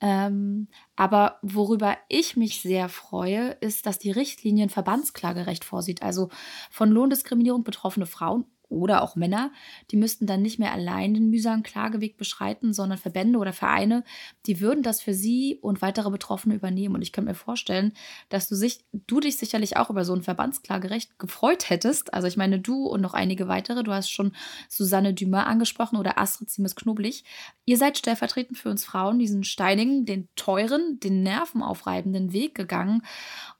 Ähm, 0.00 0.68
aber 0.94 1.38
worüber 1.42 1.96
ich 2.08 2.36
mich 2.36 2.60
sehr 2.60 2.88
freue, 2.88 3.50
ist, 3.60 3.86
dass 3.86 3.98
die 3.98 4.10
Richtlinie 4.10 4.64
ein 4.64 4.70
Verbandsklagerecht 4.70 5.64
vorsieht. 5.64 6.02
Also 6.02 6.28
von 6.70 6.90
Lohndiskriminierung 6.90 7.64
betroffene 7.64 8.06
Frauen 8.06 8.44
oder 8.68 9.02
auch 9.02 9.16
Männer, 9.16 9.52
die 9.90 9.96
müssten 9.96 10.26
dann 10.26 10.42
nicht 10.42 10.58
mehr 10.58 10.72
allein 10.72 11.14
den 11.14 11.30
mühsamen 11.30 11.62
Klageweg 11.62 12.16
beschreiten, 12.16 12.72
sondern 12.72 12.98
Verbände 12.98 13.38
oder 13.38 13.52
Vereine, 13.52 14.04
die 14.46 14.60
würden 14.60 14.82
das 14.82 15.00
für 15.00 15.14
sie 15.14 15.58
und 15.60 15.82
weitere 15.82 16.10
Betroffene 16.10 16.54
übernehmen. 16.54 16.94
Und 16.94 17.02
ich 17.02 17.12
kann 17.12 17.24
mir 17.24 17.34
vorstellen, 17.34 17.92
dass 18.28 18.48
du, 18.48 18.56
sich, 18.56 18.84
du 18.92 19.20
dich 19.20 19.36
sicherlich 19.36 19.76
auch 19.76 19.90
über 19.90 20.04
so 20.04 20.14
ein 20.14 20.22
Verbandsklagerecht 20.22 21.18
gefreut 21.18 21.70
hättest. 21.70 22.12
Also 22.12 22.26
ich 22.26 22.36
meine, 22.36 22.58
du 22.58 22.86
und 22.86 23.00
noch 23.00 23.14
einige 23.14 23.48
weitere, 23.48 23.84
du 23.84 23.92
hast 23.92 24.10
schon 24.10 24.34
Susanne 24.68 25.14
Dumas 25.14 25.46
angesprochen 25.46 25.96
oder 25.96 26.18
Astrid 26.18 26.50
Siemes-Knoblich. 26.50 27.24
Ihr 27.64 27.76
seid 27.76 27.98
stellvertretend 27.98 28.58
für 28.58 28.70
uns 28.70 28.84
Frauen 28.84 29.18
diesen 29.18 29.44
steinigen, 29.44 30.06
den 30.06 30.28
teuren, 30.34 30.98
den 31.00 31.22
nervenaufreibenden 31.22 32.32
Weg 32.32 32.54
gegangen 32.54 33.02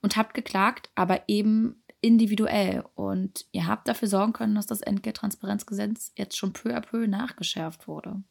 und 0.01 0.17
habt 0.17 0.33
geklagt, 0.33 0.89
aber 0.95 1.21
eben 1.27 1.81
individuell. 2.07 2.83
Und 2.95 3.45
ihr 3.51 3.67
habt 3.67 3.87
dafür 3.87 4.07
sorgen 4.07 4.33
können, 4.33 4.55
dass 4.55 4.65
das 4.65 4.81
Entgelttransparenzgesetz 4.81 6.13
jetzt 6.17 6.37
schon 6.37 6.53
peu 6.53 6.75
à 6.75 6.81
peu 6.81 7.07
nachgeschärft 7.07 7.87
wurde. 7.87 8.23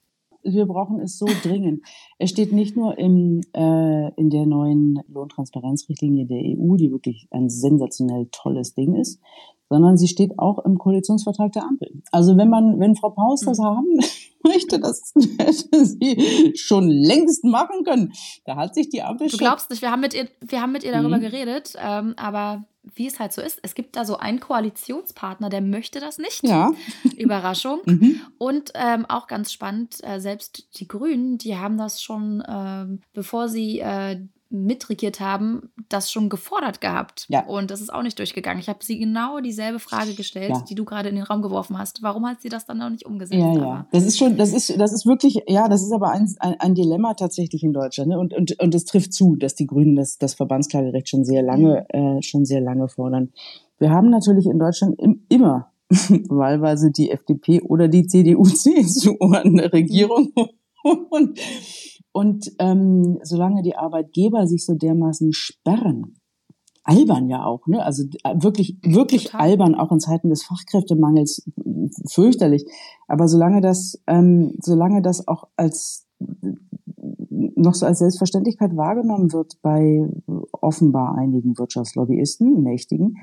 Wir 0.43 0.67
brauchen 0.67 1.01
es 1.01 1.19
so 1.19 1.27
dringend. 1.43 1.83
Es 2.19 2.31
steht 2.31 2.53
nicht 2.53 2.77
nur 2.77 2.97
im, 2.99 3.41
äh, 3.53 4.13
in 4.15 4.31
der 4.31 4.47
neuen 4.47 5.01
Lohntransparenzrichtlinie 5.09 6.25
der 6.27 6.39
EU, 6.39 6.77
die 6.77 6.93
wirklich 6.93 7.27
ein 7.33 7.51
sensationell 7.51 8.29
tolles 8.31 8.75
Ding 8.75 8.95
ist, 8.95 9.21
sondern 9.69 9.97
sie 9.97 10.09
steht 10.09 10.39
auch 10.39 10.65
im 10.65 10.79
Koalitionsvertrag 10.79 11.53
der 11.53 11.65
Ampel. 11.65 12.03
Also 12.13 12.37
wenn 12.37 12.49
man, 12.49 12.79
wenn 12.79 12.95
Frau 12.95 13.11
Paus 13.11 13.41
das 13.41 13.59
mhm. 13.59 13.65
haben 13.65 13.99
möchte, 14.45 14.79
das 14.79 15.13
hätte 15.39 15.85
sie 15.85 16.53
schon 16.55 16.89
längst 16.89 17.45
machen 17.45 17.85
können. 17.85 18.13
Da 18.45 18.57
hat 18.57 18.75
sich 18.75 18.89
die 18.89 19.03
Ampel 19.03 19.29
Du 19.29 19.37
glaubst 19.37 19.71
nicht, 19.71 19.83
wir 19.83 19.91
haben 19.91 20.01
mit 20.01 20.15
ihr, 20.15 20.29
wir 20.41 20.63
haben 20.63 20.73
mit 20.73 20.85
ihr 20.85 20.93
darüber 20.93 21.19
mhm. 21.19 21.23
geredet, 21.23 21.75
ähm, 21.83 22.15
aber 22.17 22.65
wie 22.95 23.07
es 23.07 23.19
halt 23.19 23.33
so 23.33 23.43
ist, 23.43 23.59
es 23.63 23.75
gibt 23.75 23.97
da 23.97 24.05
so 24.05 24.17
einen 24.17 24.41
Koalitionspartner, 24.41 25.49
der 25.49 25.61
möchte 25.61 26.01
das 26.01 26.19
nicht. 26.19 26.43
Ja. 26.45 26.73
Überraschung. 27.17 27.81
Mhm. 27.85 28.21
Und 28.39 28.73
ähm, 28.75 29.07
auch 29.07 29.27
ganz 29.27 29.53
spannend, 29.53 29.97
äh, 30.03 30.21
selbst 30.21 30.79
die 30.79 30.89
Grünen, 30.89 31.39
die 31.39 31.57
haben 31.57 31.79
das 31.79 32.03
schon, 32.03 32.43
ähm, 32.49 33.01
bevor 33.13 33.49
sie 33.49 33.81
äh, 33.81 34.21
mitregiert 34.65 35.21
haben, 35.21 35.71
das 35.89 36.11
schon 36.11 36.29
gefordert 36.29 36.81
gehabt. 36.81 37.27
Ja. 37.29 37.45
Und 37.47 37.71
das 37.71 37.81
ist 37.81 37.93
auch 37.93 38.03
nicht 38.03 38.19
durchgegangen. 38.19 38.61
Ich 38.61 38.69
habe 38.69 38.79
sie 38.83 38.99
genau 38.99 39.41
dieselbe 39.41 39.79
Frage 39.79 40.15
gestellt, 40.15 40.51
ja. 40.51 40.65
die 40.69 40.75
du 40.75 40.85
gerade 40.85 41.09
in 41.09 41.17
den 41.17 41.25
Raum 41.25 41.43
geworfen 41.43 41.79
hast. 41.79 42.03
Warum 42.03 42.27
hat 42.27 42.41
sie 42.41 42.49
das 42.49 42.67
dann 42.67 42.79
noch 42.79 42.91
nicht 42.91 43.07
umgesetzt? 43.07 43.41
Ja, 43.41 43.55
ja. 43.55 43.87
Das 43.93 44.05
ist 44.05 44.19
schon, 44.19 44.37
das 44.37 44.53
ist, 44.53 44.79
das 44.79 44.93
ist 44.93 45.07
wirklich, 45.07 45.43
ja, 45.47 45.69
das 45.69 45.83
ist 45.83 45.93
aber 45.93 46.11
ein, 46.11 46.29
ein, 46.41 46.55
ein 46.59 46.75
Dilemma 46.75 47.15
tatsächlich 47.15 47.63
in 47.63 47.73
Deutschland. 47.73 48.11
Ne? 48.11 48.19
Und, 48.19 48.35
und, 48.35 48.59
und 48.61 48.75
es 48.75 48.85
trifft 48.85 49.13
zu, 49.13 49.37
dass 49.37 49.55
die 49.55 49.67
Grünen 49.67 49.97
das, 49.97 50.19
das 50.19 50.35
Verbandsklagerecht 50.35 51.09
schon 51.09 51.25
sehr 51.25 51.43
lange, 51.43 51.87
mhm. 51.93 52.19
äh, 52.19 52.23
schon 52.23 52.45
sehr 52.45 52.61
lange 52.61 52.89
fordern. 52.89 53.33
Wir 53.79 53.91
haben 53.91 54.11
natürlich 54.11 54.47
in 54.47 54.59
Deutschland 54.59 54.99
im, 54.99 55.25
immer 55.29 55.71
wahlweise 56.29 56.91
die 56.91 57.11
FDP 57.11 57.61
oder 57.61 57.89
die 57.89 58.07
CDU, 58.07 58.45
CSU 58.45 59.17
an 59.19 59.57
der 59.57 59.73
Regierung. 59.73 60.33
Mhm. 60.37 61.07
Und 61.11 61.41
und 62.17 62.51
ähm, 62.61 63.19
solange 63.25 63.61
die 63.61 63.77
Arbeitgeber 63.77 64.47
sich 64.47 64.65
so 64.65 64.75
dermaßen 64.75 65.35
sperren, 65.35 66.15
albern 66.83 67.29
ja 67.29 67.45
auch, 67.45 67.67
ne? 67.67 67.85
Also 67.85 68.05
äh, 68.25 68.43
wirklich, 68.43 68.79
wirklich 68.83 69.25
Total. 69.25 69.43
albern, 69.43 69.75
auch 69.75 69.93
in 69.93 70.01
Zeiten 70.01 70.31
des 70.31 70.43
Fachkräftemangels 70.43 71.47
fürchterlich. 72.11 72.65
Aber 73.07 73.29
solange 73.29 73.61
das, 73.61 74.03
ähm, 74.07 74.55
solange 74.63 75.03
das 75.03 75.29
auch 75.29 75.49
als 75.57 76.07
noch 77.29 77.75
so 77.75 77.85
als 77.85 77.99
Selbstverständlichkeit 77.99 78.75
wahrgenommen 78.79 79.35
wird 79.35 79.61
bei 79.61 80.09
offenbar 80.53 81.19
einigen 81.19 81.59
Wirtschaftslobbyisten, 81.59 82.63
Mächtigen, 82.63 83.19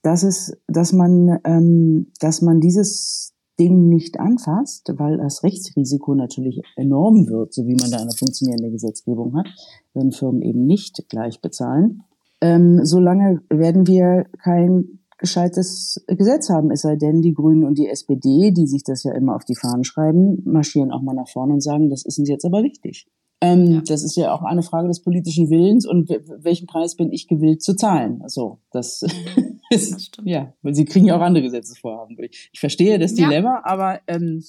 dass 0.00 0.22
es, 0.22 0.56
dass 0.68 0.94
man, 0.94 1.38
ähm, 1.44 2.12
dass 2.18 2.40
man 2.40 2.60
dieses 2.60 3.34
Ding 3.58 3.88
nicht 3.88 4.20
anfasst, 4.20 4.92
weil 4.96 5.18
das 5.18 5.42
Rechtsrisiko 5.42 6.14
natürlich 6.14 6.62
enorm 6.76 7.28
wird, 7.28 7.52
so 7.52 7.66
wie 7.66 7.74
man 7.74 7.90
da 7.90 7.98
eine 7.98 8.12
funktionierende 8.16 8.70
Gesetzgebung 8.70 9.36
hat, 9.36 9.48
wenn 9.94 10.12
Firmen 10.12 10.42
eben 10.42 10.66
nicht 10.66 11.08
gleich 11.08 11.40
bezahlen. 11.40 12.02
Ähm, 12.40 12.84
solange 12.84 13.42
werden 13.50 13.86
wir 13.86 14.26
kein 14.42 15.00
gescheites 15.18 16.04
Gesetz 16.06 16.48
haben, 16.48 16.70
es 16.70 16.82
sei 16.82 16.94
denn, 16.94 17.22
die 17.22 17.34
Grünen 17.34 17.64
und 17.64 17.76
die 17.76 17.88
SPD, 17.88 18.52
die 18.52 18.68
sich 18.68 18.84
das 18.84 19.02
ja 19.02 19.12
immer 19.12 19.34
auf 19.34 19.44
die 19.44 19.56
Fahnen 19.56 19.82
schreiben, 19.82 20.42
marschieren 20.44 20.92
auch 20.92 21.02
mal 21.02 21.14
nach 21.14 21.28
vorne 21.28 21.54
und 21.54 21.62
sagen, 21.62 21.90
das 21.90 22.04
ist 22.04 22.18
uns 22.18 22.28
jetzt 22.28 22.44
aber 22.44 22.62
wichtig. 22.62 23.08
Ähm, 23.40 23.66
ja. 23.66 23.82
Das 23.86 24.04
ist 24.04 24.16
ja 24.16 24.32
auch 24.32 24.42
eine 24.42 24.62
Frage 24.62 24.88
des 24.88 25.02
politischen 25.02 25.50
Willens 25.50 25.86
und 25.86 26.08
welchen 26.08 26.66
Preis 26.66 26.96
bin 26.96 27.12
ich 27.12 27.28
gewillt 27.28 27.62
zu 27.62 27.74
zahlen. 27.74 28.22
Also 28.22 28.58
das. 28.70 29.04
ist, 29.74 29.94
das 29.94 30.04
stimmt. 30.06 30.28
ja, 30.28 30.52
weil 30.62 30.74
sie 30.74 30.84
kriegen 30.84 31.06
ja 31.06 31.16
auch 31.16 31.20
andere 31.20 31.42
Gesetzesvorhaben 31.42 32.16
durch. 32.16 32.50
Ich 32.52 32.60
verstehe 32.60 32.98
das 32.98 33.14
Dilemma, 33.14 33.54
ja. 33.54 33.62
aber 33.64 34.00
ähm, 34.06 34.42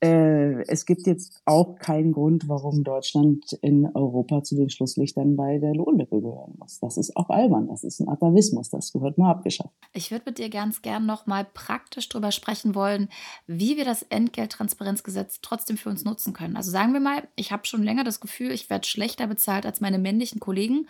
äh, 0.00 0.62
es 0.68 0.86
gibt 0.86 1.06
jetzt 1.06 1.40
auch 1.44 1.78
keinen 1.78 2.12
Grund, 2.12 2.48
warum 2.48 2.84
Deutschland 2.84 3.52
in 3.62 3.86
Europa 3.94 4.44
zu 4.44 4.54
den 4.54 4.70
Schlusslichtern 4.70 5.36
bei 5.36 5.58
der 5.58 5.74
Lohnlücke 5.74 6.20
gehören 6.20 6.54
muss. 6.58 6.78
Das 6.78 6.96
ist 6.96 7.16
auch 7.16 7.30
albern, 7.30 7.68
das 7.68 7.82
ist 7.82 8.00
ein 8.00 8.08
Atavismus, 8.08 8.70
das 8.70 8.92
gehört 8.92 9.18
mal 9.18 9.30
abgeschafft. 9.30 9.74
Ich 9.92 10.10
würde 10.10 10.24
mit 10.26 10.38
dir 10.38 10.50
ganz 10.50 10.82
gern 10.82 11.06
noch 11.06 11.26
mal 11.26 11.44
praktisch 11.44 12.08
darüber 12.08 12.30
sprechen 12.30 12.74
wollen, 12.74 13.08
wie 13.46 13.76
wir 13.76 13.84
das 13.84 14.02
Entgelttransparenzgesetz 14.02 15.40
trotzdem 15.42 15.76
für 15.76 15.88
uns 15.88 16.04
nutzen 16.04 16.32
können. 16.32 16.56
Also 16.56 16.70
sagen 16.70 16.92
wir 16.92 17.00
mal, 17.00 17.26
ich 17.34 17.50
habe 17.50 17.66
schon 17.66 17.82
länger 17.82 18.04
das 18.04 18.20
Gefühl, 18.20 18.52
ich 18.52 18.70
werde 18.70 18.86
schlechter 18.86 19.26
bezahlt 19.26 19.66
als 19.66 19.80
meine 19.80 19.98
männlichen 19.98 20.38
Kollegen 20.38 20.86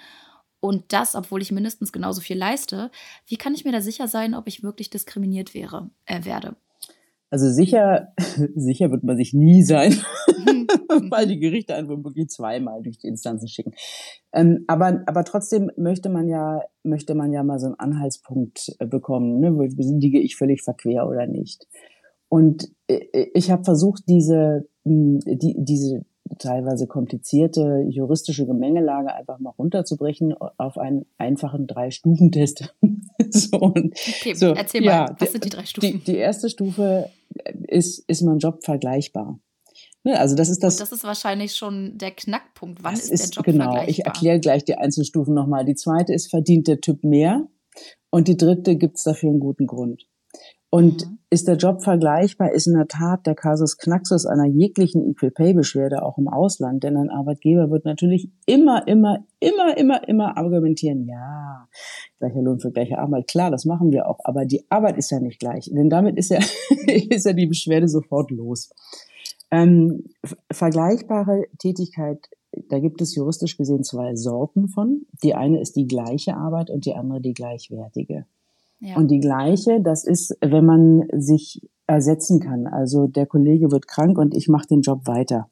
und 0.61 0.93
das, 0.93 1.15
obwohl 1.15 1.43
ich 1.43 1.53
mindestens 1.53 1.93
genauso 1.93 2.21
viel 2.21 2.37
leiste. 2.37 2.91
Wie 3.27 3.37
kann 3.37 3.55
ich 3.55 3.65
mir 3.65 3.73
da 3.73 3.81
sicher 3.81 4.09
sein, 4.09 4.35
ob 4.35 4.49
ich 4.49 4.63
wirklich 4.63 4.91
diskriminiert 4.91 5.55
wäre, 5.55 5.91
äh, 6.07 6.25
werde? 6.25 6.57
Also 7.31 7.51
sicher, 7.51 8.15
sicher 8.55 8.91
wird 8.91 9.05
man 9.05 9.17
sich 9.17 9.35
nie 9.35 9.63
sein, 9.63 9.93
weil 11.11 11.27
die 11.27 11.39
Gerichte 11.39 11.75
einen 11.75 11.89
wirklich 11.89 12.29
zweimal 12.29 12.83
durch 12.83 12.99
die 12.99 13.09
Instanzen 13.09 13.49
schicken. 13.49 13.75
Ähm, 14.33 14.65
aber, 14.67 15.03
aber 15.07 15.25
trotzdem 15.25 15.71
möchte 15.77 16.09
man 16.09 16.29
ja, 16.29 16.63
möchte 16.83 17.15
man 17.15 17.33
ja 17.33 17.43
mal 17.43 17.59
so 17.59 17.67
einen 17.67 17.79
Anhaltspunkt 17.79 18.75
äh, 18.79 18.87
bekommen, 18.87 19.41
ne? 19.41 19.51
liege 19.51 20.21
ich 20.21 20.37
völlig 20.37 20.63
verquer 20.63 21.07
oder 21.07 21.27
nicht. 21.27 21.67
Und 22.29 22.71
äh, 22.89 23.27
ich 23.35 23.51
habe 23.51 23.65
versucht, 23.65 24.05
diese, 24.09 24.67
die, 24.85 25.55
diese 25.59 26.05
teilweise 26.39 26.87
komplizierte 26.87 27.85
juristische 27.89 28.47
Gemengelage 28.47 29.15
einfach 29.15 29.39
mal 29.39 29.55
runterzubrechen 29.59 30.35
auf 30.57 30.79
einen 30.79 31.07
einfachen 31.19 31.67
Drei-Stufen-Test. 31.67 32.75
so, 33.31 33.57
okay, 33.57 34.35
so, 34.35 34.53
erzähl 34.55 34.85
ja, 34.85 35.07
mal, 35.07 35.17
was 35.19 35.33
sind 35.33 35.45
die 35.45 35.51
drei 35.51 35.65
Stufen? 35.65 35.93
Die, 35.93 35.99
die 36.05 36.17
erste 36.17 36.51
Stufe 36.51 37.11
ist, 37.67 38.05
ist 38.09 38.23
mein 38.23 38.39
Job 38.39 38.65
vergleichbar? 38.65 39.39
Ne, 40.05 40.19
also 40.19 40.37
das 40.37 40.49
ist 40.49 40.63
das. 40.63 40.75
Und 40.75 40.81
das 40.81 40.93
ist 40.93 41.05
wahrscheinlich 41.05 41.55
schon 41.57 41.99
der 41.99 42.13
Knackpunkt. 42.13 42.83
Wann 42.83 42.95
ist, 42.95 43.11
ist 43.11 43.31
der 43.35 43.37
Job 43.37 43.45
genau, 43.45 43.65
vergleichbar? 43.65 43.89
Ich 43.89 44.05
erkläre 44.05 44.41
gleich 44.41 44.65
die 44.65 44.77
Einzelstufen 44.77 45.35
nochmal. 45.35 45.65
Die 45.65 45.75
zweite 45.75 46.13
ist, 46.13 46.31
verdient 46.31 46.69
der 46.69 46.81
Typ 46.81 47.05
mehr? 47.05 47.47
Und 48.11 48.29
die 48.29 48.37
dritte, 48.37 48.77
gibt 48.77 48.97
es 48.97 49.05
dafür 49.05 49.31
einen 49.31 49.41
guten 49.41 49.67
Grund? 49.67 50.07
Und 50.71 51.07
mhm. 51.07 51.19
ist 51.31 51.49
der 51.49 51.57
Job 51.57 51.83
vergleichbar, 51.83 52.53
ist 52.53 52.67
in 52.67 52.75
der 52.75 52.89
Tat 52.89 53.27
der 53.27 53.35
Kasus 53.35 53.79
Knaxus 53.79 54.27
einer 54.27 54.47
jeglichen 54.47 55.09
Equal 55.09 55.31
Pay 55.31 55.55
Beschwerde 55.55 56.03
auch 56.03 56.19
im 56.19 56.29
Ausland, 56.29 56.85
denn 56.85 56.97
ein 56.97 57.09
Arbeitgeber 57.09 57.71
wird 57.71 57.87
natürlich 57.87 58.31
immer, 58.45 58.87
immer, 58.87 59.25
immer, 59.41 59.77
immer, 59.79 60.07
immer 60.07 60.37
argumentieren, 60.37 61.07
ja, 61.07 61.67
gleicher 62.19 62.43
Lohn 62.43 62.61
für 62.61 62.71
gleiche 62.71 62.99
Arbeit, 62.99 63.29
klar, 63.29 63.51
das 63.51 63.65
machen 63.65 63.93
wir 63.93 64.09
auch, 64.09 64.19
aber 64.25 64.45
die 64.45 64.67
Arbeit 64.69 64.99
ist 64.99 65.11
ja 65.11 65.21
nicht 65.21 65.41
gleich, 65.41 65.71
denn 65.73 65.89
damit 65.89 66.19
ist 66.19 66.31
ja, 66.31 66.39
ist 66.87 67.25
ja 67.25 67.33
die 67.33 67.47
Beschwerde 67.47 67.89
sofort 67.89 68.31
los. 68.31 68.71
Ähm, 69.51 70.05
vergleichbare 70.53 71.47
Tätigkeit, 71.59 72.29
da 72.69 72.79
gibt 72.79 73.01
es 73.01 73.15
juristisch 73.15 73.57
gesehen 73.57 73.85
zwei 73.85 74.15
Sorten 74.15 74.69
von. 74.69 75.07
Die 75.23 75.35
eine 75.35 75.61
ist 75.61 75.77
die 75.77 75.87
gleiche 75.87 76.37
Arbeit 76.37 76.71
und 76.71 76.85
die 76.85 76.95
andere 76.95 77.21
die 77.21 77.33
gleichwertige. 77.33 78.27
Ja. 78.81 78.97
Und 78.97 79.11
die 79.11 79.21
gleiche, 79.21 79.81
das 79.83 80.05
ist, 80.05 80.37
wenn 80.41 80.65
man 80.65 81.09
sich 81.13 81.69
ersetzen 81.87 82.41
kann. 82.41 82.67
Also 82.67 83.07
der 83.07 83.27
Kollege 83.27 83.73
wird 83.73 83.89
krank 83.89 84.19
und 84.19 84.37
ich 84.37 84.49
mache 84.49 84.69
den 84.69 84.83
Job 84.83 85.07
weiter. 85.07 85.49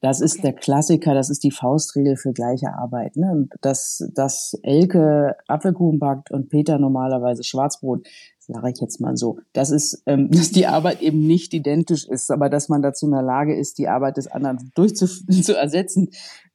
Das 0.00 0.20
ist 0.20 0.38
okay. 0.38 0.42
der 0.42 0.52
Klassiker, 0.54 1.14
das 1.14 1.28
ist 1.28 1.42
die 1.42 1.50
Faustregel 1.50 2.16
für 2.16 2.32
gleiche 2.32 2.72
Arbeit. 2.72 3.16
Ne? 3.16 3.30
Und 3.32 3.52
dass, 3.60 4.08
dass 4.14 4.58
Elke 4.62 5.36
Apfelkuchen 5.48 5.98
backt 5.98 6.30
und 6.30 6.48
Peter 6.48 6.78
normalerweise 6.78 7.42
Schwarzbrot, 7.42 8.06
sage 8.38 8.70
ich 8.70 8.80
jetzt 8.80 9.00
mal 9.00 9.16
so, 9.16 9.40
das 9.52 9.70
ist, 9.70 10.02
ähm, 10.06 10.30
dass 10.32 10.50
die 10.50 10.66
Arbeit 10.66 11.02
eben 11.02 11.26
nicht 11.26 11.52
identisch 11.52 12.06
ist, 12.06 12.30
aber 12.30 12.48
dass 12.48 12.68
man 12.68 12.80
dazu 12.80 13.06
in 13.06 13.12
der 13.12 13.22
Lage 13.22 13.56
ist, 13.56 13.78
die 13.78 13.88
Arbeit 13.88 14.16
des 14.16 14.28
anderen 14.28 14.70
durchzu 14.74 15.06
ersetzen, 15.54 16.10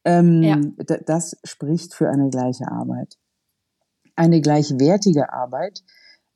ähm, 0.05 0.41
ja. 0.41 0.59
das 1.05 1.37
spricht 1.43 1.93
für 1.93 2.09
eine 2.09 2.29
gleiche 2.29 2.69
Arbeit. 2.71 3.17
Eine 4.15 4.41
gleichwertige 4.41 5.33
Arbeit 5.33 5.83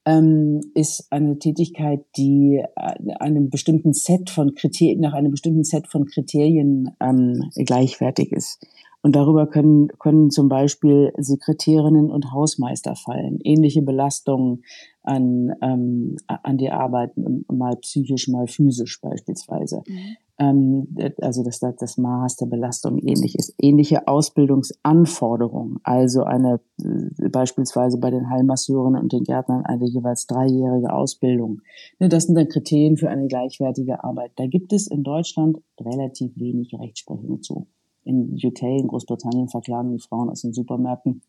ähm, 0.06 0.62
ist 0.74 1.08
eine 1.12 1.38
Tätigkeit, 1.38 2.06
die 2.16 2.64
äh, 2.76 3.14
einem 3.20 3.50
bestimmten 3.50 3.94
Set 3.94 4.30
von 4.30 4.56
Kriterien, 4.56 5.02
nach 5.02 5.14
einem 5.14 5.32
bestimmten 5.32 5.64
Set 5.64 5.88
von 5.88 6.06
Kriterien 6.06 6.96
ähm, 7.02 7.50
gleichwertig 7.56 8.32
ist. 8.32 8.66
Und 9.02 9.16
darüber 9.16 9.48
können, 9.48 9.90
können 10.00 10.32
zum 10.32 10.50
Beispiel 10.50 11.12
Sekretärinnen 11.18 12.10
und 12.10 12.32
Hausmeister 12.32 12.96
fallen. 12.96 13.40
Ähnliche 13.44 13.82
Belastungen 13.82 14.64
an, 15.04 15.54
ähm, 15.62 16.16
an 16.28 16.58
die 16.58 16.72
Arbeit, 16.72 17.12
mal 17.16 17.76
psychisch, 17.78 18.28
mal 18.28 18.48
physisch 18.48 19.00
beispielsweise. 19.02 19.84
Mhm 19.88 20.18
also 20.40 21.44
dass 21.44 21.60
das, 21.60 21.76
das 21.78 21.98
Maß 21.98 22.36
der 22.38 22.46
Belastung 22.46 23.00
ähnlich 23.00 23.36
ist. 23.36 23.56
Ähnliche 23.60 24.08
Ausbildungsanforderungen, 24.08 25.80
also 25.84 26.24
eine 26.24 26.60
äh, 26.80 27.30
beispielsweise 27.30 28.00
bei 28.00 28.12
den 28.12 28.30
Heilmasseuren 28.30 28.96
und 28.96 29.14
den 29.14 29.24
Gärtnern 29.24 29.66
eine 29.66 29.86
jeweils 29.86 30.28
dreijährige 30.28 30.94
Ausbildung. 30.94 31.62
Ne, 32.00 32.10
das 32.10 32.26
sind 32.26 32.36
dann 32.36 32.48
Kriterien 32.48 32.98
für 32.98 33.10
eine 33.10 33.28
gleichwertige 33.28 34.04
Arbeit. 34.04 34.32
Da 34.36 34.46
gibt 34.46 34.74
es 34.74 34.88
in 34.88 35.04
Deutschland 35.04 35.58
relativ 35.80 36.32
wenig 36.36 36.74
Rechtsprechung 36.80 37.42
zu. 37.42 37.68
In 38.04 38.38
UK, 38.42 38.62
in 38.64 38.88
Großbritannien 38.88 39.50
verklagen 39.50 39.92
die 39.92 40.00
Frauen 40.00 40.30
aus 40.30 40.42
den 40.42 40.54
Supermärkten 40.54 41.22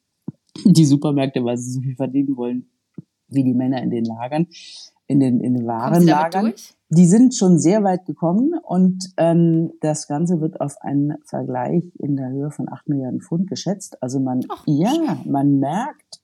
die 0.65 0.85
Supermärkte, 0.85 1.45
weil 1.45 1.57
sie 1.57 1.71
so 1.71 1.81
viel 1.81 1.97
verdienen 1.97 2.37
wollen 2.37 2.67
wie 3.29 3.45
die 3.45 3.55
Männer 3.55 3.83
in 3.83 3.91
den 3.91 4.05
Lagern, 4.05 4.47
in 5.09 5.21
den, 5.21 5.41
in 5.41 5.55
den 5.55 5.67
Warenlagern 5.67 6.55
die 6.91 7.07
sind 7.07 7.35
schon 7.35 7.59
sehr 7.59 7.85
weit 7.85 8.07
gekommen 8.07 8.55
und 8.63 9.13
ähm, 9.19 9.73
das 9.81 10.09
Ganze 10.09 10.41
wird 10.41 10.61
auf 10.61 10.81
einen 10.81 11.17
Vergleich 11.25 11.85
in 11.99 12.17
der 12.17 12.31
Höhe 12.31 12.51
von 12.51 12.71
8 12.71 12.89
Milliarden 12.89 13.21
Pfund 13.21 13.49
geschätzt. 13.49 14.03
Also 14.03 14.21
man, 14.21 14.41
Ach, 14.49 14.63
ja, 14.67 15.19
man 15.27 15.59
merkt, 15.59 16.21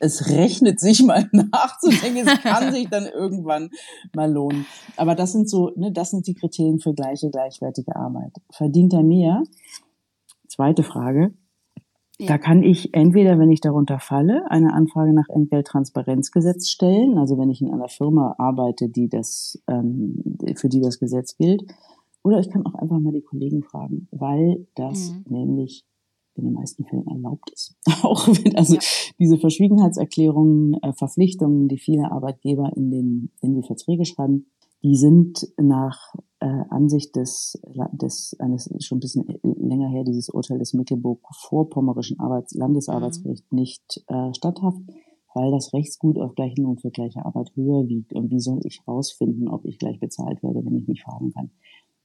es 0.00 0.28
rechnet 0.28 0.80
sich 0.80 1.04
mal 1.04 1.28
nachzudenken, 1.32 2.26
es 2.26 2.40
kann 2.40 2.72
sich 2.74 2.88
dann 2.88 3.06
irgendwann 3.06 3.70
mal 4.12 4.30
lohnen. 4.30 4.66
Aber 4.96 5.14
das 5.14 5.32
sind 5.32 5.48
so, 5.48 5.70
ne, 5.76 5.92
das 5.92 6.10
sind 6.10 6.26
die 6.26 6.34
Kriterien 6.34 6.80
für 6.80 6.94
gleiche, 6.94 7.30
gleichwertige 7.30 7.94
Arbeit. 7.94 8.32
Verdient 8.50 8.92
er 8.94 9.04
mehr? 9.04 9.44
Zweite 10.48 10.82
Frage. 10.82 11.32
Da 12.26 12.36
kann 12.36 12.64
ich 12.64 12.94
entweder, 12.94 13.38
wenn 13.38 13.50
ich 13.50 13.60
darunter 13.60 14.00
falle, 14.00 14.50
eine 14.50 14.72
Anfrage 14.72 15.12
nach 15.12 15.28
Entgelttransparenzgesetz 15.28 16.68
stellen, 16.68 17.16
also 17.16 17.38
wenn 17.38 17.50
ich 17.50 17.62
in 17.62 17.70
einer 17.70 17.88
Firma 17.88 18.34
arbeite, 18.38 18.88
die 18.88 19.08
das, 19.08 19.62
ähm, 19.68 20.36
für 20.56 20.68
die 20.68 20.80
das 20.80 20.98
Gesetz 20.98 21.36
gilt, 21.36 21.64
oder 22.24 22.40
ich 22.40 22.50
kann 22.50 22.66
auch 22.66 22.74
einfach 22.74 22.98
mal 22.98 23.12
die 23.12 23.22
Kollegen 23.22 23.62
fragen, 23.62 24.08
weil 24.10 24.66
das 24.74 25.12
mhm. 25.12 25.24
nämlich 25.28 25.84
in 26.34 26.44
den 26.44 26.54
meisten 26.54 26.84
Fällen 26.84 27.06
erlaubt 27.06 27.50
ist. 27.50 27.76
Auch 28.02 28.26
wenn 28.28 28.56
also 28.56 28.74
ja. 28.74 28.80
diese 29.18 29.38
Verschwiegenheitserklärungen, 29.38 30.74
äh, 30.82 30.92
Verpflichtungen, 30.92 31.68
die 31.68 31.78
viele 31.78 32.10
Arbeitgeber 32.10 32.72
in, 32.76 32.90
den, 32.90 33.30
in 33.40 33.54
die 33.54 33.66
Verträge 33.66 34.04
schreiben, 34.04 34.46
die 34.82 34.96
sind 34.96 35.48
nach 35.56 36.14
äh, 36.40 36.46
Ansicht 36.70 37.16
des, 37.16 37.60
des 37.92 38.36
eines 38.38 38.70
schon 38.80 38.98
ein 38.98 39.00
bisschen 39.00 39.26
länger 39.42 39.88
her 39.88 40.04
dieses 40.04 40.28
Urteil 40.28 40.58
des 40.58 40.74
Mecklenburg-Vorpommerischen 40.74 42.20
Arbeits 42.20 42.54
Landesarbeitsgericht 42.54 43.50
mhm. 43.50 43.58
nicht 43.58 44.04
äh, 44.08 44.32
statthaft, 44.34 44.80
weil 45.34 45.50
das 45.50 45.72
Rechtsgut 45.72 46.18
auf 46.18 46.34
gleichen 46.34 46.62
Lohn 46.62 46.78
für 46.78 46.90
gleiche 46.90 47.24
Arbeit 47.24 47.50
höher 47.54 47.88
wiegt. 47.88 48.12
Und 48.12 48.30
wie 48.30 48.40
soll 48.40 48.60
ich 48.64 48.82
rausfinden, 48.86 49.48
ob 49.48 49.64
ich 49.64 49.78
gleich 49.78 50.00
bezahlt 50.00 50.42
werde, 50.42 50.64
wenn 50.64 50.76
ich 50.76 50.88
nicht 50.88 51.02
fragen 51.02 51.32
kann? 51.32 51.50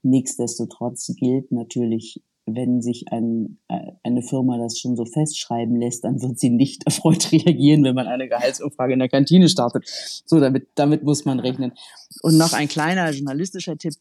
Nichtsdestotrotz 0.01 1.13
gilt 1.17 1.51
natürlich 1.51 2.21
wenn 2.45 2.81
sich 2.81 3.05
ein, 3.11 3.57
äh, 3.69 3.93
eine 4.03 4.21
Firma 4.21 4.57
das 4.57 4.77
schon 4.77 4.95
so 4.95 5.05
festschreiben 5.05 5.77
lässt, 5.77 6.03
dann 6.03 6.21
wird 6.21 6.39
sie 6.39 6.49
nicht 6.49 6.83
erfreut 6.85 7.31
reagieren, 7.31 7.83
wenn 7.83 7.95
man 7.95 8.07
eine 8.07 8.27
Gehaltsumfrage 8.27 8.93
in 8.93 8.99
der 8.99 9.09
Kantine 9.09 9.47
startet. 9.49 9.85
So, 10.25 10.39
damit, 10.39 10.67
damit 10.75 11.03
muss 11.03 11.25
man 11.25 11.39
rechnen. 11.39 11.71
Und 12.21 12.37
noch 12.37 12.53
ein 12.53 12.67
kleiner 12.67 13.09
journalistischer 13.11 13.77
Tipp. 13.77 13.93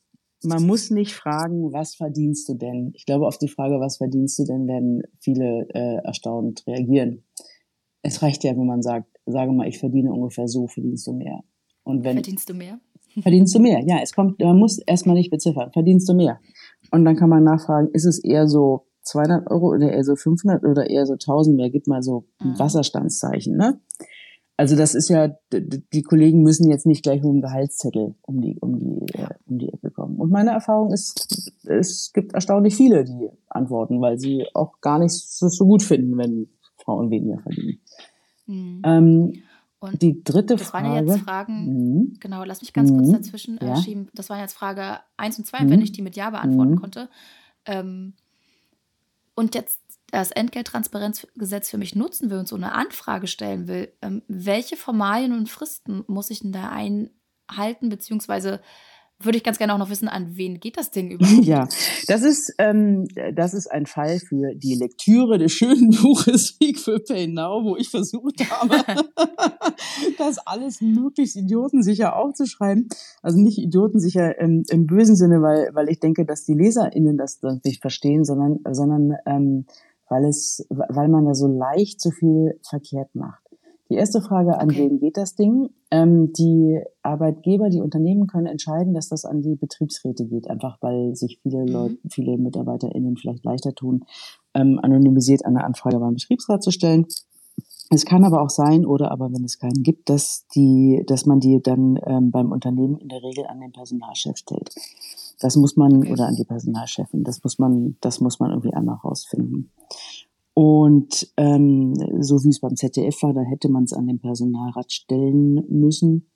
Man 0.45 0.67
muss 0.67 0.91
nicht 0.91 1.15
fragen, 1.15 1.73
was 1.73 1.95
verdienst 1.95 2.49
du 2.49 2.55
denn? 2.55 2.93
Ich 2.95 3.07
glaube, 3.07 3.27
auf 3.27 3.39
die 3.39 3.49
Frage, 3.49 3.81
was 3.81 3.99
verdienst 3.99 4.39
du 4.39 4.45
denn, 4.45 4.67
werden 4.67 5.03
viele 5.21 5.67
äh, 5.71 6.05
erstaunt 6.05 6.65
reagieren. 6.67 7.25
Es 8.03 8.23
reicht 8.23 8.43
ja, 8.45 8.53
wenn 8.53 8.67
man 8.67 8.83
sagt, 8.83 9.07
sage 9.27 9.53
mal, 9.53 9.69
ich 9.69 9.79
verdiene 9.79 10.13
ungefähr 10.13 10.49
so, 10.49 10.67
verdienst 10.67 11.07
du 11.07 11.13
mehr. 11.13 11.41
Und 11.85 12.05
wenn, 12.05 12.15
verdienst 12.15 12.49
du 12.49 12.55
mehr? 12.55 12.81
Verdienst 13.21 13.55
du 13.55 13.61
mehr? 13.61 13.81
Ja, 13.87 13.99
es 14.03 14.13
kommt, 14.13 14.41
man 14.41 14.59
muss 14.59 14.79
erstmal 14.79 15.17
nicht 15.17 15.31
beziffern. 15.31 15.71
Verdienst 15.73 16.09
du 16.09 16.15
mehr? 16.15 16.41
Und 16.91 17.05
dann 17.05 17.17
kann 17.17 17.29
man 17.29 17.45
nachfragen, 17.45 17.89
ist 17.93 18.07
es 18.07 18.19
eher 18.19 18.49
so 18.49 18.87
200 19.03 19.51
Euro 19.51 19.69
oder 19.69 19.93
eher 19.93 20.05
so 20.05 20.17
500 20.17 20.65
oder 20.65 20.89
eher 20.89 21.07
so 21.07 21.15
1000 21.15 21.57
mehr? 21.57 21.71
Gib 21.71 21.87
mal 21.87 22.03
so 22.03 22.25
ein 22.41 22.51
mhm. 22.51 22.59
Wasserstandszeichen, 22.59 23.57
ne? 23.57 23.81
Also 24.63 24.77
das 24.77 24.95
ist 24.95 25.09
ja, 25.09 25.27
die 25.53 26.03
Kollegen 26.03 26.45
müssen 26.45 26.71
jetzt 26.71 26.87
nicht 26.87 27.03
gleich 27.03 27.21
mit 27.21 27.33
dem 27.33 27.41
Gehaltszettel 27.41 28.15
um 28.23 28.41
die, 28.41 28.61
um 28.61 28.79
die, 28.79 29.13
äh, 29.13 29.27
um 29.47 29.59
die 29.59 29.73
Ecke 29.73 29.91
kommen. 29.91 30.19
Und 30.19 30.31
meine 30.31 30.53
Erfahrung 30.53 30.93
ist, 30.93 31.53
es 31.65 32.13
gibt 32.13 32.33
erstaunlich 32.33 32.77
viele, 32.77 33.03
die 33.03 33.29
antworten, 33.49 34.01
weil 34.01 34.21
sie 34.21 34.47
auch 34.55 34.81
gar 34.81 35.01
nicht 35.01 35.15
so, 35.15 35.49
so 35.49 35.67
gut 35.67 35.83
finden, 35.83 36.17
wenn 36.17 36.49
Frauen 36.77 37.11
weniger 37.11 37.41
verdienen. 37.41 37.81
Mhm. 38.47 38.83
Ähm, 38.85 39.33
und 39.81 40.01
die 40.01 40.23
dritte 40.23 40.55
das 40.55 40.63
Frage. 40.63 40.85
Das 40.85 40.95
waren 40.95 41.07
ja 41.09 41.13
jetzt 41.15 41.25
Fragen, 41.25 41.65
mhm. 41.65 42.15
genau, 42.21 42.45
lass 42.45 42.61
mich 42.61 42.73
ganz 42.73 42.93
kurz 42.93 43.09
mhm. 43.09 43.13
dazwischen 43.15 43.59
äh, 43.59 43.67
ja. 43.67 43.77
schieben. 43.79 44.11
Das 44.15 44.31
waren 44.31 44.39
jetzt 44.39 44.55
Frage 44.55 45.01
1 45.17 45.41
und 45.41 45.45
2, 45.45 45.65
mhm. 45.65 45.71
wenn 45.71 45.83
ich 45.83 45.91
die 45.91 46.03
mit 46.03 46.15
Ja 46.15 46.31
beantworten 46.31 46.75
mhm. 46.75 46.81
konnte. 46.81 47.09
Ähm, 47.67 48.13
und 49.35 49.57
jetzt 49.57 49.81
das 50.13 50.31
Entgelttransparenzgesetz 50.31 51.71
für 51.71 51.79
mich 51.79 51.97
nutzen 51.97 52.31
will 52.31 52.39
und 52.39 52.47
so 52.47 52.55
eine 52.55 52.73
Anfrage 52.73 53.27
stellen 53.27 53.67
will, 53.67 53.93
ähm, 54.03 54.23
welche 54.29 54.77
Formalien 54.77 55.33
und 55.33 55.49
Fristen 55.49 56.05
muss 56.07 56.31
ich 56.31 56.41
denn 56.41 56.53
da 56.53 56.71
einhalten, 56.71 57.89
beziehungsweise 57.89 58.61
würde 59.25 59.39
ich 59.39 59.45
ganz 59.45 59.59
gerne 59.59 59.73
auch 59.73 59.79
noch 59.79 59.89
wissen, 59.89 60.09
an 60.09 60.37
wen 60.37 60.59
geht 60.61 60.77
das 60.77 60.91
Ding 60.91 61.13
überhaupt? 61.13 61.33
Ja, 61.47 61.67
das 62.09 62.23
ist, 62.23 62.55
ähm, 62.59 63.07
das 63.35 63.55
ist 63.55 63.69
ein 63.69 63.87
Fall 63.87 64.19
für 64.19 64.55
die 64.55 64.75
Lektüre 64.75 65.39
des 65.39 65.53
schönen 65.53 65.91
Buches 66.03 66.57
Sieg 66.59 66.79
für 66.79 66.99
Pay 66.99 67.29
Now, 67.29 67.65
wo 67.65 67.77
ich 67.77 67.89
versucht 67.89 68.41
habe, 68.51 68.77
das 70.19 70.39
alles 70.39 70.81
möglichst 70.81 71.37
idiotensicher 71.37 72.17
aufzuschreiben. 72.17 72.89
Also 73.23 73.39
nicht 73.39 73.59
idiotensicher 73.59 74.39
im, 74.39 74.65
im 74.69 74.87
bösen 74.87 75.17
Sinne, 75.17 75.41
weil, 75.41 75.71
weil 75.73 75.89
ich 75.89 76.01
denke, 76.01 76.27
dass 76.27 76.45
die 76.45 76.55
LeserInnen 76.55 77.17
das 77.17 77.41
nicht 77.65 77.81
verstehen, 77.81 78.25
sondern, 78.25 78.59
sondern 78.73 79.17
ähm, 79.27 79.67
weil 80.13 80.27
es, 80.27 80.67
weil 80.69 81.09
man 81.09 81.25
da 81.25 81.35
so 81.35 81.47
leicht 81.47 81.99
so 81.99 82.11
viel 82.11 82.61
verkehrt 82.69 83.15
macht. 83.15 83.43
Die 83.89 83.95
erste 83.95 84.21
Frage, 84.21 84.59
an 84.59 84.71
okay. 84.71 84.81
wen 84.81 84.99
geht 84.99 85.17
das 85.17 85.37
Ding? 85.37 85.71
Ähm, 85.91 86.33
die 86.35 86.81
Arbeitgeber, 87.03 87.71
die 87.71 87.81
Unternehmen 87.81 88.27
können 88.27 88.47
entscheiden, 88.47 88.93
dass 88.93 89.09
das 89.09 89.25
an 89.25 89.41
die 89.41 89.55
Betriebsräte 89.55 90.27
geht, 90.27 90.49
einfach 90.49 90.77
weil 90.83 91.15
sich 91.15 91.41
viele 91.43 91.63
mhm. 91.63 91.69
Leute, 91.69 91.99
viele 92.11 92.37
MitarbeiterInnen 92.37 93.17
vielleicht 93.17 93.45
leichter 93.45 93.75
tun, 93.75 94.05
ähm, 94.55 94.79
anonymisiert 94.83 95.47
eine 95.47 95.65
Anfrage 95.65 95.99
beim 95.99 96.15
Betriebsrat 96.15 96.63
zu 96.63 96.71
stellen. 96.71 97.07
Es 97.89 98.05
kann 98.05 98.25
aber 98.25 98.43
auch 98.43 98.51
sein, 98.51 98.85
oder 98.87 99.11
aber 99.13 99.33
wenn 99.33 99.45
es 99.45 99.59
keinen 99.59 99.83
gibt, 99.83 100.09
dass 100.09 100.47
die, 100.55 101.05
dass 101.07 101.27
man 101.27 101.41
die 101.41 101.61
dann 101.63 101.99
ähm, 102.07 102.31
beim 102.31 102.53
Unternehmen 102.53 102.99
in 102.99 103.09
der 103.09 103.23
Regel 103.23 103.47
an 103.47 103.61
den 103.61 103.73
Personalchef 103.73 104.37
stellt. 104.37 104.75
Das 105.43 105.57
muss 105.57 105.77
man, 105.77 105.99
okay. 105.99 106.13
oder 106.13 106.29
an 106.29 106.37
die 106.37 106.45
Personalchefin, 106.45 107.25
das 107.25 107.43
muss 107.43 107.59
man, 107.59 107.97
das 108.01 108.21
muss 108.21 108.39
man 108.39 108.51
irgendwie 108.51 108.73
einmal 108.73 108.97
rausfinden. 108.97 109.73
Und 110.55 111.33
ähm, 111.37 111.95
so 112.21 112.45
wie 112.45 112.51
es 112.51 112.61
beim 112.61 112.77
ZDF 112.77 113.23
war, 113.23 113.35
da 113.35 113.41
hätte 113.41 113.69
man 113.69 113.85
es 113.85 113.93
an 113.93 114.07
den 114.07 114.21
Personalrat 114.21 114.93
stellen 114.93 115.65
müssen. 115.69 116.31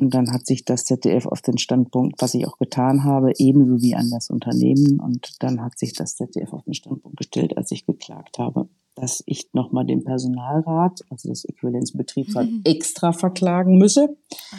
Und 0.00 0.14
dann 0.14 0.32
hat 0.32 0.46
sich 0.46 0.64
das 0.64 0.84
ZDF 0.84 1.26
auf 1.26 1.42
den 1.42 1.58
Standpunkt, 1.58 2.22
was 2.22 2.32
ich 2.32 2.46
auch 2.46 2.56
getan 2.56 3.04
habe, 3.04 3.32
ebenso 3.36 3.82
wie 3.82 3.94
an 3.94 4.08
das 4.10 4.30
Unternehmen. 4.30 5.00
Und 5.00 5.34
dann 5.40 5.60
hat 5.60 5.78
sich 5.78 5.92
das 5.92 6.16
ZDF 6.16 6.54
auf 6.54 6.62
den 6.64 6.74
Standpunkt 6.74 7.18
gestellt, 7.18 7.58
als 7.58 7.70
ich 7.72 7.84
geklagt 7.84 8.38
habe, 8.38 8.70
dass 9.00 9.22
ich 9.26 9.52
nochmal 9.52 9.86
den 9.86 10.04
Personalrat, 10.04 11.00
also 11.10 11.28
das 11.28 11.44
Äquivalenzbetriebsrat, 11.44 12.46
mhm. 12.46 12.60
extra 12.64 13.12
verklagen 13.12 13.78
müsse 13.78 14.16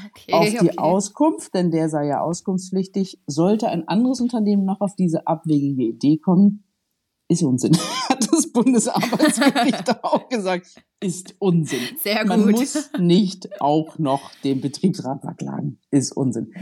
okay, 0.09 0.33
auf 0.33 0.49
die 0.49 0.69
okay. 0.69 0.77
Auskunft, 0.77 1.53
denn 1.53 1.71
der 1.71 1.89
sei 1.89 2.07
ja 2.07 2.21
auskunftspflichtig. 2.21 3.19
Sollte 3.27 3.69
ein 3.69 3.87
anderes 3.87 4.21
Unternehmen 4.21 4.65
noch 4.65 4.81
auf 4.81 4.95
diese 4.95 5.27
abwegige 5.27 5.83
Idee 5.83 6.17
kommen, 6.17 6.63
ist 7.27 7.43
Unsinn. 7.43 7.73
Hat 8.09 8.27
das 8.31 8.51
Bundesarbeitsgericht 8.51 10.03
auch 10.03 10.27
gesagt, 10.27 10.67
ist 10.99 11.35
Unsinn. 11.39 11.79
Sehr 11.97 12.19
gut. 12.19 12.27
Man 12.27 12.51
muss 12.51 12.89
nicht 12.99 13.61
auch 13.61 13.97
noch 13.99 14.31
den 14.43 14.61
Betriebsrat 14.61 15.21
verklagen. 15.21 15.79
Ist 15.91 16.11
Unsinn. 16.11 16.53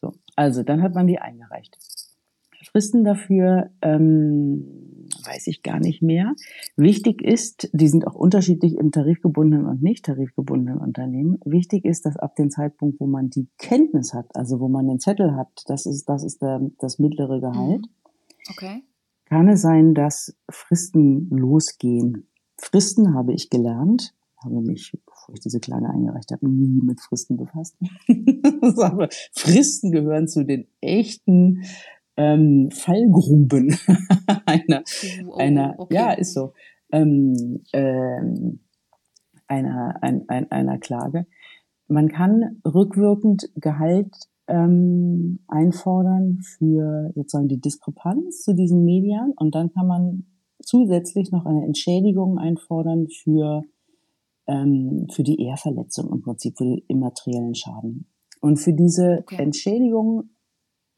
So, 0.00 0.12
also 0.36 0.62
dann 0.62 0.82
hat 0.82 0.94
man 0.94 1.06
die 1.06 1.18
eingereicht. 1.18 1.78
Fristen 2.70 3.04
dafür 3.04 3.70
ähm, 3.82 4.89
weiß 5.30 5.46
ich 5.46 5.62
gar 5.62 5.78
nicht 5.78 6.02
mehr. 6.02 6.34
Wichtig 6.76 7.22
ist, 7.22 7.70
die 7.72 7.88
sind 7.88 8.06
auch 8.06 8.14
unterschiedlich 8.14 8.76
im 8.76 8.90
tarifgebundenen 8.92 9.66
und 9.66 9.82
nicht 9.82 10.04
tarifgebundenen 10.04 10.78
Unternehmen. 10.78 11.38
Wichtig 11.44 11.84
ist, 11.84 12.06
dass 12.06 12.16
ab 12.16 12.36
dem 12.36 12.50
Zeitpunkt, 12.50 13.00
wo 13.00 13.06
man 13.06 13.30
die 13.30 13.48
Kenntnis 13.58 14.14
hat, 14.14 14.26
also 14.34 14.60
wo 14.60 14.68
man 14.68 14.86
den 14.86 15.00
Zettel 15.00 15.36
hat, 15.36 15.48
das 15.66 15.86
ist 15.86 16.08
das 16.08 16.24
ist 16.24 16.42
der, 16.42 16.60
das 16.78 16.98
mittlere 16.98 17.40
Gehalt. 17.40 17.82
Mhm. 17.82 18.50
Okay 18.50 18.82
kann 19.30 19.48
es 19.48 19.62
sein, 19.62 19.94
dass 19.94 20.36
Fristen 20.50 21.30
losgehen. 21.30 22.26
Fristen 22.58 23.14
habe 23.14 23.32
ich 23.32 23.48
gelernt, 23.48 24.12
habe 24.42 24.60
mich, 24.60 24.92
bevor 25.06 25.34
ich 25.34 25.40
diese 25.40 25.60
Klage 25.60 25.88
eingereicht 25.88 26.32
habe, 26.32 26.48
nie 26.48 26.82
mit 26.82 27.00
Fristen 27.00 27.36
befasst. 27.36 27.76
Fristen 29.32 29.92
gehören 29.92 30.26
zu 30.26 30.44
den 30.44 30.66
echten 30.80 31.62
ähm, 32.16 32.70
Fallgruben 32.70 33.76
einer, 34.46 34.82
oh, 35.26 35.34
einer 35.34 35.74
okay. 35.78 35.94
ja, 35.94 36.12
ist 36.12 36.34
so, 36.34 36.52
ähm, 36.92 37.62
ähm, 37.72 38.60
einer, 39.46 39.94
ein, 40.02 40.28
ein, 40.28 40.50
einer 40.50 40.78
Klage. 40.78 41.26
Man 41.88 42.08
kann 42.08 42.60
rückwirkend 42.64 43.50
Gehalt 43.56 44.14
ähm, 44.46 45.40
einfordern 45.48 46.40
für 46.42 47.10
sozusagen 47.14 47.48
die 47.48 47.60
Diskrepanz 47.60 48.42
zu 48.42 48.54
diesen 48.54 48.84
Medien 48.84 49.32
und 49.36 49.54
dann 49.54 49.72
kann 49.72 49.86
man 49.86 50.26
zusätzlich 50.62 51.30
noch 51.32 51.46
eine 51.46 51.64
Entschädigung 51.64 52.38
einfordern 52.38 53.06
für, 53.08 53.62
ähm, 54.46 55.06
für 55.10 55.22
die 55.22 55.40
Ehrverletzung 55.42 56.12
im 56.12 56.22
Prinzip, 56.22 56.58
für 56.58 56.64
den 56.64 56.82
immateriellen 56.88 57.54
Schaden. 57.54 58.06
Und 58.40 58.58
für 58.58 58.72
diese 58.72 59.18
okay. 59.20 59.42
Entschädigung 59.42 60.30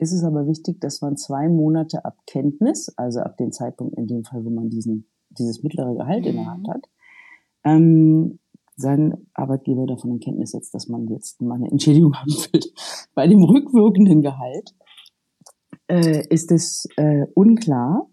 ist 0.03 0.13
es 0.13 0.25
aber 0.25 0.47
wichtig, 0.47 0.81
dass 0.81 1.01
man 1.01 1.17
zwei 1.17 1.49
Monate 1.49 2.05
ab 2.05 2.19
Kenntnis, 2.27 2.93
also 2.97 3.21
ab 3.21 3.37
dem 3.37 3.53
Zeitpunkt 3.53 3.97
in 3.97 4.09
dem 4.09 4.25
Fall, 4.25 4.45
wo 4.45 4.51
man 4.51 4.69
diesen, 4.69 5.09
dieses 5.31 5.63
mittlere 5.63 5.95
Gehalt 5.95 6.23
mhm. 6.23 6.31
in 6.31 6.37
der 6.37 6.47
Hand 6.47 6.69
hat, 6.69 6.89
ähm, 7.65 8.41
sein 8.75 9.27
Arbeitgeber 9.35 9.87
davon 9.87 10.11
in 10.11 10.21
Kenntnis 10.21 10.51
setzt, 10.51 10.75
dass 10.75 10.89
man 10.89 11.07
jetzt 11.07 11.41
mal 11.41 11.55
eine 11.55 11.71
Entschädigung 11.71 12.15
haben 12.21 12.33
will. 12.33 12.61
Bei 13.15 13.29
dem 13.29 13.45
rückwirkenden 13.45 14.23
Gehalt 14.23 14.75
äh, 15.89 16.27
ist 16.29 16.51
es 16.51 16.87
äh, 16.97 17.27
unklar, 17.35 18.09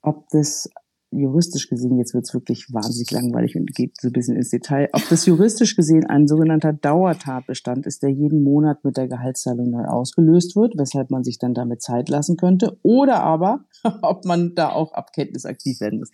ob 0.00 0.26
das 0.30 0.70
juristisch 1.10 1.68
gesehen, 1.68 1.98
jetzt 1.98 2.14
wird 2.14 2.24
es 2.24 2.34
wirklich 2.34 2.66
wahnsinnig 2.72 3.10
langweilig 3.10 3.56
und 3.56 3.74
geht 3.74 4.00
so 4.00 4.08
ein 4.08 4.12
bisschen 4.12 4.36
ins 4.36 4.50
Detail, 4.50 4.88
ob 4.92 5.02
das 5.08 5.26
juristisch 5.26 5.76
gesehen 5.76 6.06
ein 6.06 6.26
sogenannter 6.26 6.72
Dauertatbestand 6.72 7.86
ist, 7.86 8.02
der 8.02 8.10
jeden 8.10 8.42
Monat 8.42 8.84
mit 8.84 8.96
der 8.96 9.08
Gehaltszahlung 9.08 9.70
neu 9.70 9.84
ausgelöst 9.84 10.54
wird, 10.56 10.74
weshalb 10.76 11.10
man 11.10 11.24
sich 11.24 11.38
dann 11.38 11.54
damit 11.54 11.82
Zeit 11.82 12.08
lassen 12.08 12.36
könnte, 12.36 12.78
oder 12.82 13.22
aber, 13.22 13.64
ob 14.02 14.24
man 14.24 14.54
da 14.54 14.70
auch 14.70 14.92
ab 14.92 15.12
Kenntnis 15.12 15.44
aktiv 15.44 15.80
werden 15.80 15.98
muss. 15.98 16.10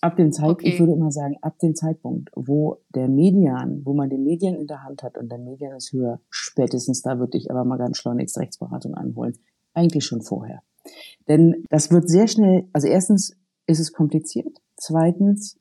Ab 0.00 0.16
dem 0.16 0.32
Zeitpunkt, 0.32 0.62
okay. 0.62 0.72
ich 0.72 0.80
würde 0.80 0.94
immer 0.94 1.12
sagen, 1.12 1.36
ab 1.42 1.58
dem 1.60 1.76
Zeitpunkt, 1.76 2.30
wo 2.34 2.78
der 2.92 3.08
Median, 3.08 3.82
wo 3.84 3.94
man 3.94 4.10
den 4.10 4.24
Medien 4.24 4.56
in 4.56 4.66
der 4.66 4.82
Hand 4.82 5.04
hat 5.04 5.16
und 5.16 5.30
der 5.30 5.38
Median 5.38 5.76
ist 5.76 5.92
höher, 5.92 6.20
spätestens 6.28 7.02
da 7.02 7.20
würde 7.20 7.38
ich 7.38 7.52
aber 7.52 7.64
mal 7.64 7.78
ganz 7.78 7.98
schleunigst 7.98 8.36
Rechtsberatung 8.36 8.94
anholen. 8.94 9.38
Eigentlich 9.74 10.04
schon 10.04 10.22
vorher. 10.22 10.62
Denn 11.28 11.64
das 11.70 11.92
wird 11.92 12.08
sehr 12.08 12.26
schnell, 12.26 12.64
also 12.72 12.88
erstens 12.88 13.36
ist 13.72 13.80
es 13.80 13.92
kompliziert. 13.92 14.58
Zweitens 14.76 15.58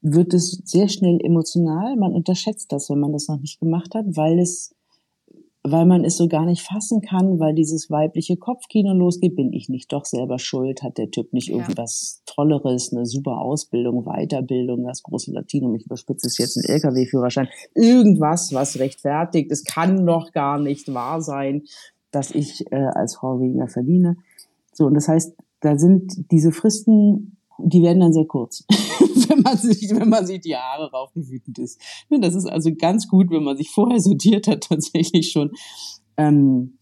wird 0.00 0.32
es 0.34 0.62
sehr 0.64 0.88
schnell 0.88 1.18
emotional. 1.22 1.96
Man 1.96 2.12
unterschätzt 2.12 2.72
das, 2.72 2.88
wenn 2.88 3.00
man 3.00 3.12
das 3.12 3.28
noch 3.28 3.40
nicht 3.40 3.58
gemacht 3.58 3.94
hat, 3.94 4.04
weil 4.16 4.38
es 4.38 4.74
weil 5.70 5.86
man 5.86 6.04
es 6.04 6.16
so 6.16 6.28
gar 6.28 6.44
nicht 6.44 6.62
fassen 6.62 7.00
kann, 7.00 7.38
weil 7.40 7.54
dieses 7.54 7.90
weibliche 7.90 8.36
Kopfkino 8.36 8.92
losgeht, 8.92 9.36
bin 9.36 9.52
ich 9.52 9.68
nicht 9.68 9.92
doch 9.92 10.04
selber 10.04 10.38
schuld, 10.38 10.82
hat 10.82 10.98
der 10.98 11.10
Typ 11.10 11.32
nicht 11.32 11.50
irgendwas 11.50 12.22
ja. 12.26 12.34
Tolleres, 12.34 12.92
eine 12.92 13.06
super 13.06 13.38
Ausbildung, 13.38 14.04
Weiterbildung, 14.04 14.84
das 14.84 15.02
große 15.02 15.32
Latinum, 15.32 15.74
ich 15.74 15.86
überspitze 15.86 16.26
es 16.26 16.38
jetzt, 16.38 16.56
ein 16.56 16.74
LKW-Führerschein, 16.74 17.48
irgendwas, 17.74 18.52
was 18.52 18.78
rechtfertigt, 18.78 19.50
es 19.50 19.64
kann 19.64 20.06
doch 20.06 20.32
gar 20.32 20.58
nicht 20.58 20.92
wahr 20.94 21.20
sein, 21.20 21.62
dass 22.10 22.30
ich 22.30 22.64
äh, 22.70 22.76
als 22.76 23.16
Frau 23.16 23.40
weniger 23.40 23.68
verdiene. 23.68 24.16
So, 24.72 24.86
und 24.86 24.94
das 24.94 25.08
heißt, 25.08 25.34
da 25.60 25.76
sind 25.76 26.30
diese 26.30 26.52
Fristen 26.52 27.37
die 27.58 27.82
werden 27.82 28.00
dann 28.00 28.12
sehr 28.12 28.26
kurz, 28.26 28.64
wenn 29.28 29.40
man 29.42 29.56
sich, 29.56 29.90
wenn 29.90 30.08
man 30.08 30.26
sich 30.26 30.40
die 30.40 30.56
Haare 30.56 30.90
rauft 30.90 31.16
und 31.16 31.58
ist. 31.58 31.80
Das 32.08 32.34
ist 32.34 32.46
also 32.46 32.70
ganz 32.74 33.08
gut, 33.08 33.30
wenn 33.30 33.44
man 33.44 33.56
sich 33.56 33.70
vorher 33.70 34.00
sortiert 34.00 34.46
hat, 34.46 34.64
tatsächlich 34.68 35.30
schon. 35.30 35.52
Ähm, 36.16 36.78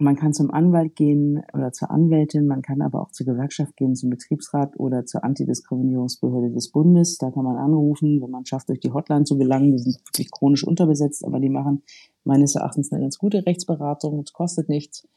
man 0.00 0.14
kann 0.14 0.32
zum 0.32 0.52
Anwalt 0.52 0.94
gehen 0.94 1.42
oder 1.52 1.72
zur 1.72 1.90
Anwältin, 1.90 2.46
man 2.46 2.62
kann 2.62 2.82
aber 2.82 3.02
auch 3.02 3.10
zur 3.10 3.26
Gewerkschaft 3.26 3.76
gehen, 3.76 3.96
zum 3.96 4.10
Betriebsrat 4.10 4.78
oder 4.78 5.04
zur 5.06 5.24
Antidiskriminierungsbehörde 5.24 6.52
des 6.52 6.70
Bundes. 6.70 7.18
Da 7.18 7.32
kann 7.32 7.42
man 7.44 7.56
anrufen, 7.56 8.22
wenn 8.22 8.30
man 8.30 8.46
schafft, 8.46 8.68
durch 8.68 8.78
die 8.78 8.92
Hotline 8.92 9.24
zu 9.24 9.36
gelangen. 9.36 9.72
Die 9.72 9.78
sind 9.78 9.98
wirklich 10.06 10.30
chronisch 10.30 10.64
unterbesetzt, 10.64 11.24
aber 11.24 11.40
die 11.40 11.48
machen 11.48 11.82
meines 12.22 12.54
Erachtens 12.54 12.92
eine 12.92 13.02
ganz 13.02 13.18
gute 13.18 13.44
Rechtsberatung. 13.44 14.20
Es 14.20 14.32
kostet 14.32 14.68
nichts 14.68 15.08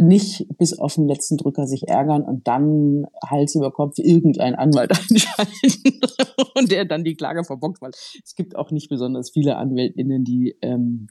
nicht 0.00 0.46
bis 0.56 0.78
auf 0.78 0.94
den 0.94 1.06
letzten 1.06 1.36
Drücker 1.36 1.66
sich 1.66 1.88
ärgern 1.88 2.22
und 2.22 2.48
dann 2.48 3.06
Hals 3.24 3.54
über 3.54 3.70
Kopf 3.70 3.98
irgendeinen 3.98 4.54
Anwalt 4.54 4.90
einschalten 5.10 6.00
und 6.54 6.70
der 6.70 6.84
dann 6.86 7.04
die 7.04 7.14
Klage 7.14 7.44
verbockt, 7.44 7.82
weil 7.82 7.90
es 7.90 8.34
gibt 8.34 8.56
auch 8.56 8.70
nicht 8.70 8.88
besonders 8.88 9.30
viele 9.30 9.56
AnwältInnen, 9.56 10.24
die 10.24 10.56
ähm, 10.62 11.08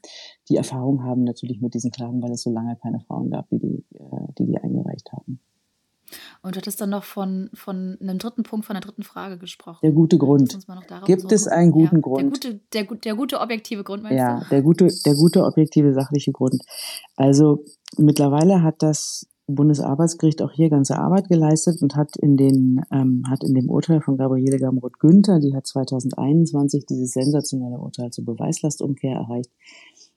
die 0.50 0.56
Erfahrung 0.56 1.04
haben 1.04 1.24
natürlich 1.24 1.62
mit 1.62 1.74
diesen 1.74 1.92
Klagen, 1.92 2.24
weil 2.24 2.32
es 2.32 2.44
so 2.44 2.52
lange 2.52 2.76
keine 2.82 3.00
Frauen 3.02 3.30
gab, 3.30 3.48
die 3.50 3.60
die, 3.60 3.86
äh, 3.94 4.34
die, 4.38 4.46
die 4.48 4.58
eingereicht 4.58 5.12
haben. 5.12 5.40
Und 6.42 6.56
du 6.56 6.60
hattest 6.60 6.82
dann 6.82 6.90
noch 6.92 7.04
von, 7.04 7.50
von 7.54 7.98
einem 8.02 8.18
dritten 8.18 8.44
Punkt, 8.44 8.66
von 8.66 8.76
einer 8.76 8.86
dritten 8.86 9.04
Frage 9.04 9.38
gesprochen. 9.38 9.80
Der 9.82 9.92
gute 9.92 10.18
Grund. 10.18 10.58
Gibt 11.06 11.32
es 11.32 11.48
einen 11.48 11.72
guten 11.72 11.96
ja, 11.96 12.02
Grund? 12.02 12.44
Der 12.44 12.52
gute, 12.52 12.62
der, 12.74 12.84
der 12.98 13.16
gute 13.16 13.40
objektive 13.40 13.84
Grund, 13.84 14.04
meinst 14.04 14.18
ja, 14.18 14.36
du? 14.36 14.42
Ja, 14.42 14.50
der 14.50 14.62
gute, 14.62 14.88
der 15.06 15.16
gute 15.16 15.44
objektive 15.44 15.94
sachliche 15.94 16.32
Grund. 16.32 16.62
Also 17.16 17.64
mittlerweile 17.98 18.62
hat 18.62 18.76
das 18.80 19.28
Bundesarbeitsgericht 19.48 20.42
auch 20.42 20.52
hier 20.52 20.70
ganze 20.70 20.98
Arbeit 20.98 21.28
geleistet 21.30 21.82
und 21.82 21.96
hat 21.96 22.18
in 22.18 22.36
den 22.36 22.82
ähm, 22.92 23.24
hat 23.30 23.44
in 23.44 23.54
dem 23.54 23.70
Urteil 23.70 24.02
von 24.02 24.18
Gabriele 24.18 24.58
Gamroth-Günther, 24.58 25.40
die 25.40 25.56
hat 25.56 25.68
2021 25.68 26.86
dieses 26.88 27.12
sensationelle 27.12 27.78
Urteil 27.78 28.10
zur 28.10 28.26
Beweislastumkehr 28.26 29.16
erreicht, 29.16 29.52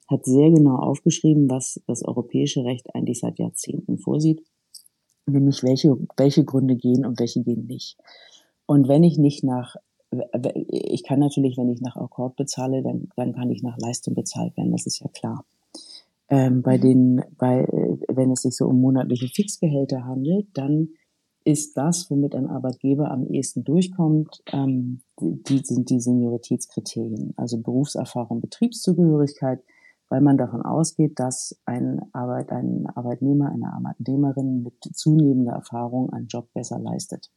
hat 0.09 0.24
sehr 0.24 0.51
genau 0.51 0.77
aufgeschrieben, 0.77 1.51
was 1.51 1.79
das 1.87 2.03
europäische 2.03 2.64
Recht 2.64 2.94
eigentlich 2.94 3.20
seit 3.20 3.38
Jahrzehnten 3.38 3.98
vorsieht 3.98 4.42
nämlich 5.28 5.62
welche, 5.62 5.96
welche 6.16 6.44
Gründe 6.44 6.76
gehen 6.76 7.06
und 7.06 7.18
welche 7.20 7.42
gehen 7.42 7.66
nicht. 7.66 7.96
Und 8.66 8.88
wenn 8.88 9.02
ich 9.02 9.18
nicht 9.18 9.44
nach, 9.44 9.76
ich 10.68 11.04
kann 11.04 11.20
natürlich, 11.20 11.56
wenn 11.56 11.70
ich 11.70 11.80
nach 11.80 11.96
Akkord 11.96 12.36
bezahle, 12.36 12.82
dann, 12.82 13.08
dann 13.16 13.32
kann 13.32 13.50
ich 13.50 13.62
nach 13.62 13.78
Leistung 13.78 14.14
bezahlt 14.14 14.56
werden, 14.56 14.72
das 14.72 14.86
ist 14.86 15.00
ja 15.00 15.08
klar. 15.08 15.44
Ähm, 16.30 16.62
bei 16.62 16.76
mhm. 16.76 16.82
den, 16.82 17.22
bei, 17.38 17.66
wenn 18.08 18.30
es 18.30 18.42
sich 18.42 18.56
so 18.56 18.66
um 18.66 18.80
monatliche 18.80 19.28
Fixgehälter 19.28 20.04
handelt, 20.04 20.46
dann 20.54 20.90
ist 21.44 21.78
das, 21.78 22.10
womit 22.10 22.34
ein 22.34 22.46
Arbeitgeber 22.46 23.10
am 23.10 23.26
ehesten 23.26 23.64
durchkommt, 23.64 24.42
ähm, 24.52 25.00
die 25.18 25.60
sind 25.64 25.88
die 25.88 26.00
Senioritätskriterien, 26.00 27.32
also 27.36 27.58
Berufserfahrung, 27.58 28.42
Betriebszugehörigkeit, 28.42 29.60
weil 30.09 30.21
man 30.21 30.38
davon 30.38 30.62
ausgeht, 30.62 31.18
dass 31.18 31.61
ein, 31.64 32.01
Arbeit, 32.12 32.51
ein 32.51 32.87
Arbeitnehmer, 32.94 33.51
eine 33.51 33.73
Arbeitnehmerin 33.73 34.62
mit 34.62 34.75
zunehmender 34.94 35.53
Erfahrung 35.53 36.11
einen 36.12 36.29
Job 36.29 36.53
besser 36.55 36.79
leistet. 36.79 37.31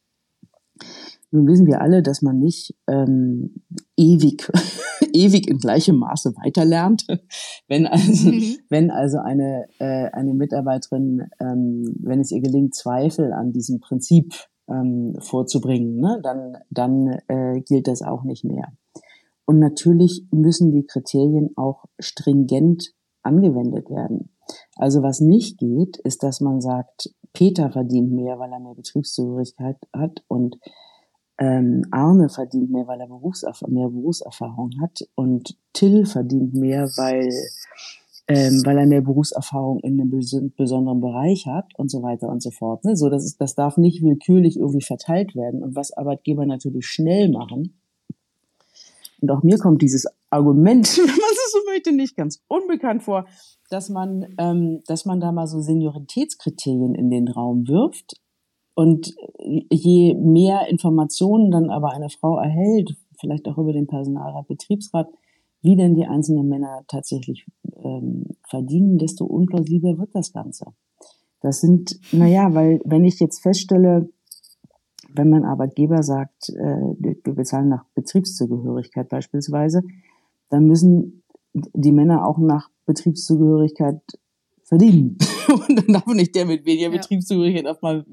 Nun 1.30 1.46
wissen 1.46 1.66
wir 1.66 1.80
alle, 1.80 2.02
dass 2.02 2.20
man 2.20 2.38
nicht 2.38 2.74
ähm, 2.86 3.62
ewig, 3.96 4.50
ewig 5.12 5.48
in 5.48 5.58
gleichem 5.58 5.96
Maße 5.96 6.34
weiterlernt. 6.36 7.06
Wenn 7.68 7.86
also, 7.86 8.30
mhm. 8.30 8.56
wenn 8.68 8.90
also 8.90 9.18
eine, 9.18 9.66
äh, 9.78 10.10
eine 10.10 10.34
Mitarbeiterin, 10.34 11.28
ähm, 11.40 11.94
wenn 12.00 12.20
es 12.20 12.32
ihr 12.32 12.40
gelingt, 12.40 12.74
Zweifel 12.74 13.32
an 13.32 13.52
diesem 13.52 13.80
Prinzip 13.80 14.34
ähm, 14.68 15.14
vorzubringen, 15.20 15.98
ne, 16.00 16.20
dann, 16.22 16.58
dann 16.68 17.18
äh, 17.28 17.60
gilt 17.62 17.88
das 17.88 18.02
auch 18.02 18.24
nicht 18.24 18.44
mehr. 18.44 18.72
Und 19.44 19.58
natürlich 19.58 20.26
müssen 20.30 20.72
die 20.72 20.86
Kriterien 20.86 21.50
auch 21.56 21.84
stringent 21.98 22.92
angewendet 23.22 23.90
werden. 23.90 24.30
Also 24.76 25.02
was 25.02 25.20
nicht 25.20 25.58
geht, 25.58 25.98
ist, 25.98 26.22
dass 26.22 26.40
man 26.40 26.60
sagt, 26.60 27.14
Peter 27.32 27.70
verdient 27.70 28.12
mehr, 28.12 28.38
weil 28.38 28.52
er 28.52 28.60
mehr 28.60 28.74
Betriebszugehörigkeit 28.74 29.76
hat 29.94 30.22
und 30.28 30.58
ähm, 31.38 31.84
Arne 31.90 32.28
verdient 32.28 32.70
mehr, 32.70 32.86
weil 32.86 33.00
er 33.00 33.08
Berufserf 33.08 33.62
mehr 33.66 33.88
Berufserfahrung 33.88 34.70
hat 34.80 35.00
und 35.14 35.56
Till 35.72 36.04
verdient 36.04 36.54
mehr, 36.54 36.84
weil 36.96 37.30
ähm, 38.28 38.62
weil 38.64 38.78
er 38.78 38.86
mehr 38.86 39.00
Berufserfahrung 39.00 39.80
in 39.80 40.00
einem 40.00 40.10
bes 40.10 40.36
besonderen 40.56 41.00
Bereich 41.00 41.46
hat 41.46 41.66
und 41.76 41.90
so 41.90 42.02
weiter 42.02 42.28
und 42.28 42.42
so 42.42 42.50
fort. 42.50 42.84
Ne? 42.84 42.96
So, 42.96 43.08
das, 43.08 43.24
ist, 43.24 43.40
das 43.40 43.54
darf 43.54 43.76
nicht 43.76 44.02
willkürlich 44.02 44.58
irgendwie 44.58 44.84
verteilt 44.84 45.34
werden. 45.34 45.62
Und 45.62 45.74
was 45.74 45.92
Arbeitgeber 45.92 46.46
natürlich 46.46 46.86
schnell 46.86 47.30
machen, 47.30 47.81
und 49.22 49.30
auch 49.30 49.42
mir 49.44 49.56
kommt 49.56 49.80
dieses 49.82 50.06
Argument, 50.30 50.86
wenn 50.98 51.06
man 51.06 51.32
es 51.32 51.52
so 51.52 51.58
möchte, 51.70 51.92
nicht 51.92 52.16
ganz 52.16 52.42
unbekannt 52.48 53.04
vor, 53.04 53.26
dass 53.70 53.88
man, 53.88 54.34
ähm, 54.38 54.80
dass 54.86 55.06
man 55.06 55.20
da 55.20 55.32
mal 55.32 55.46
so 55.46 55.60
Senioritätskriterien 55.60 56.94
in 56.94 57.08
den 57.08 57.28
Raum 57.28 57.66
wirft. 57.68 58.16
Und 58.74 59.14
je 59.70 60.14
mehr 60.14 60.66
Informationen 60.68 61.50
dann 61.50 61.70
aber 61.70 61.92
eine 61.92 62.08
Frau 62.08 62.38
erhält, 62.38 62.96
vielleicht 63.20 63.46
auch 63.46 63.58
über 63.58 63.72
den 63.72 63.86
Personalrat, 63.86 64.48
Betriebsrat, 64.48 65.08
wie 65.60 65.76
denn 65.76 65.94
die 65.94 66.06
einzelnen 66.06 66.48
Männer 66.48 66.82
tatsächlich 66.88 67.46
ähm, 67.84 68.24
verdienen, 68.48 68.98
desto 68.98 69.26
unplausibler 69.26 69.98
wird 69.98 70.14
das 70.14 70.32
Ganze. 70.32 70.66
Das 71.40 71.60
sind, 71.60 71.98
naja, 72.12 72.54
weil 72.54 72.80
wenn 72.84 73.04
ich 73.04 73.20
jetzt 73.20 73.42
feststelle, 73.42 74.08
wenn 75.14 75.30
mein 75.30 75.44
Arbeitgeber 75.44 76.02
sagt, 76.02 76.48
äh, 76.50 76.94
wir 76.98 77.34
bezahlen 77.34 77.68
nach 77.68 77.84
Betriebszugehörigkeit 77.94 79.08
beispielsweise, 79.08 79.82
dann 80.48 80.66
müssen 80.66 81.22
die 81.52 81.92
Männer 81.92 82.26
auch 82.26 82.38
nach 82.38 82.70
Betriebszugehörigkeit 82.86 84.00
verdienen. 84.64 85.18
Und 85.48 85.76
dann 85.76 85.92
darf 85.92 86.06
nicht 86.06 86.34
der 86.34 86.46
mit 86.46 86.64
weniger 86.64 86.90
ja. 86.90 86.96
Betriebszugehörigkeit 86.96 87.66
auch 87.66 87.82
mal 87.82 88.04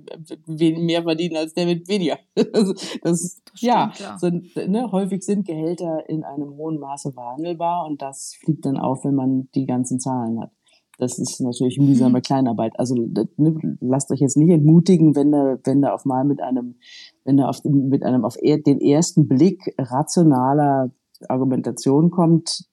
mehr 0.48 1.04
verdienen 1.04 1.38
als 1.38 1.54
der 1.54 1.66
mit 1.66 1.88
weniger. 1.88 2.20
Das, 2.36 2.74
das, 2.74 3.02
das 3.02 3.42
stimmt, 3.54 3.62
ja, 3.62 3.92
ja. 3.98 4.18
So, 4.20 4.30
ne, 4.30 4.92
häufig 4.92 5.24
sind 5.24 5.46
Gehälter 5.46 6.08
in 6.10 6.24
einem 6.24 6.56
hohen 6.58 6.80
Maße 6.80 7.14
verhandelbar 7.14 7.86
und 7.86 8.02
das 8.02 8.36
fliegt 8.40 8.66
dann 8.66 8.78
auf, 8.78 9.06
wenn 9.06 9.16
man 9.16 9.50
die 9.56 9.66
ganzen 9.66 10.00
Zahlen 10.00 10.40
hat. 10.42 10.52
Das 11.00 11.18
ist 11.18 11.40
natürlich 11.40 11.80
mühsame 11.80 12.20
mhm. 12.20 12.22
Kleinarbeit. 12.22 12.78
Also 12.78 12.96
ne, 12.96 13.78
lasst 13.80 14.12
euch 14.12 14.20
jetzt 14.20 14.36
nicht 14.36 14.50
entmutigen, 14.50 15.16
wenn 15.16 15.32
da, 15.32 15.58
wenn 15.64 15.82
da 15.82 15.94
auf 15.94 16.04
mal 16.04 16.26
mit 16.26 16.42
einem, 16.42 16.76
wenn 17.24 17.38
da 17.38 17.48
auf, 17.48 17.64
mit 17.64 18.04
einem 18.04 18.26
auf 18.26 18.36
den 18.36 18.82
ersten 18.82 19.28
Blick 19.28 19.74
rationaler 19.78 20.92
Argumentation 21.28 22.12
kommt, 22.12 22.66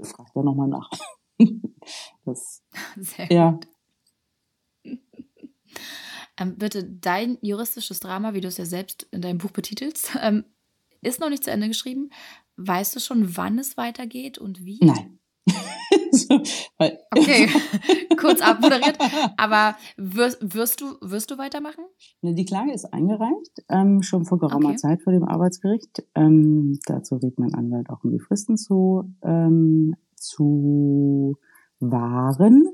fragt 0.00 0.34
da 0.34 0.42
nochmal 0.42 0.68
nach. 0.68 0.90
das, 2.24 2.62
Sehr 2.98 3.30
ja. 3.30 3.50
gut. 3.52 3.68
Ähm, 6.38 6.56
bitte, 6.58 6.84
dein 6.84 7.38
juristisches 7.40 7.98
Drama, 7.98 8.34
wie 8.34 8.42
du 8.42 8.48
es 8.48 8.58
ja 8.58 8.66
selbst 8.66 9.08
in 9.10 9.22
deinem 9.22 9.38
Buch 9.38 9.52
betitelst, 9.52 10.18
ähm, 10.20 10.44
ist 11.00 11.18
noch 11.18 11.30
nicht 11.30 11.44
zu 11.44 11.50
Ende 11.50 11.68
geschrieben. 11.68 12.10
Weißt 12.56 12.94
du 12.94 13.00
schon, 13.00 13.38
wann 13.38 13.58
es 13.58 13.78
weitergeht 13.78 14.36
und 14.36 14.62
wie? 14.62 14.78
Nein. 14.82 15.18
okay, 17.16 17.48
kurz 18.16 18.40
abmoderiert. 18.40 18.98
Aber 19.36 19.76
wirst, 19.96 20.38
wirst, 20.54 20.80
du, 20.80 20.96
wirst 21.00 21.30
du 21.30 21.38
weitermachen? 21.38 21.84
Ne, 22.22 22.34
die 22.34 22.44
Klage 22.44 22.72
ist 22.72 22.92
eingereicht, 22.92 23.64
ähm, 23.68 24.02
schon 24.02 24.24
vor 24.24 24.38
geraumer 24.38 24.70
okay. 24.70 24.76
Zeit 24.76 25.02
vor 25.02 25.12
dem 25.12 25.24
Arbeitsgericht. 25.24 26.04
Ähm, 26.14 26.78
dazu 26.86 27.16
rät 27.16 27.38
mein 27.38 27.54
Anwalt 27.54 27.90
auch, 27.90 28.04
um 28.04 28.10
die 28.10 28.20
Fristen 28.20 28.56
zu, 28.56 29.12
ähm, 29.22 29.96
zu 30.14 31.36
wahren. 31.80 32.68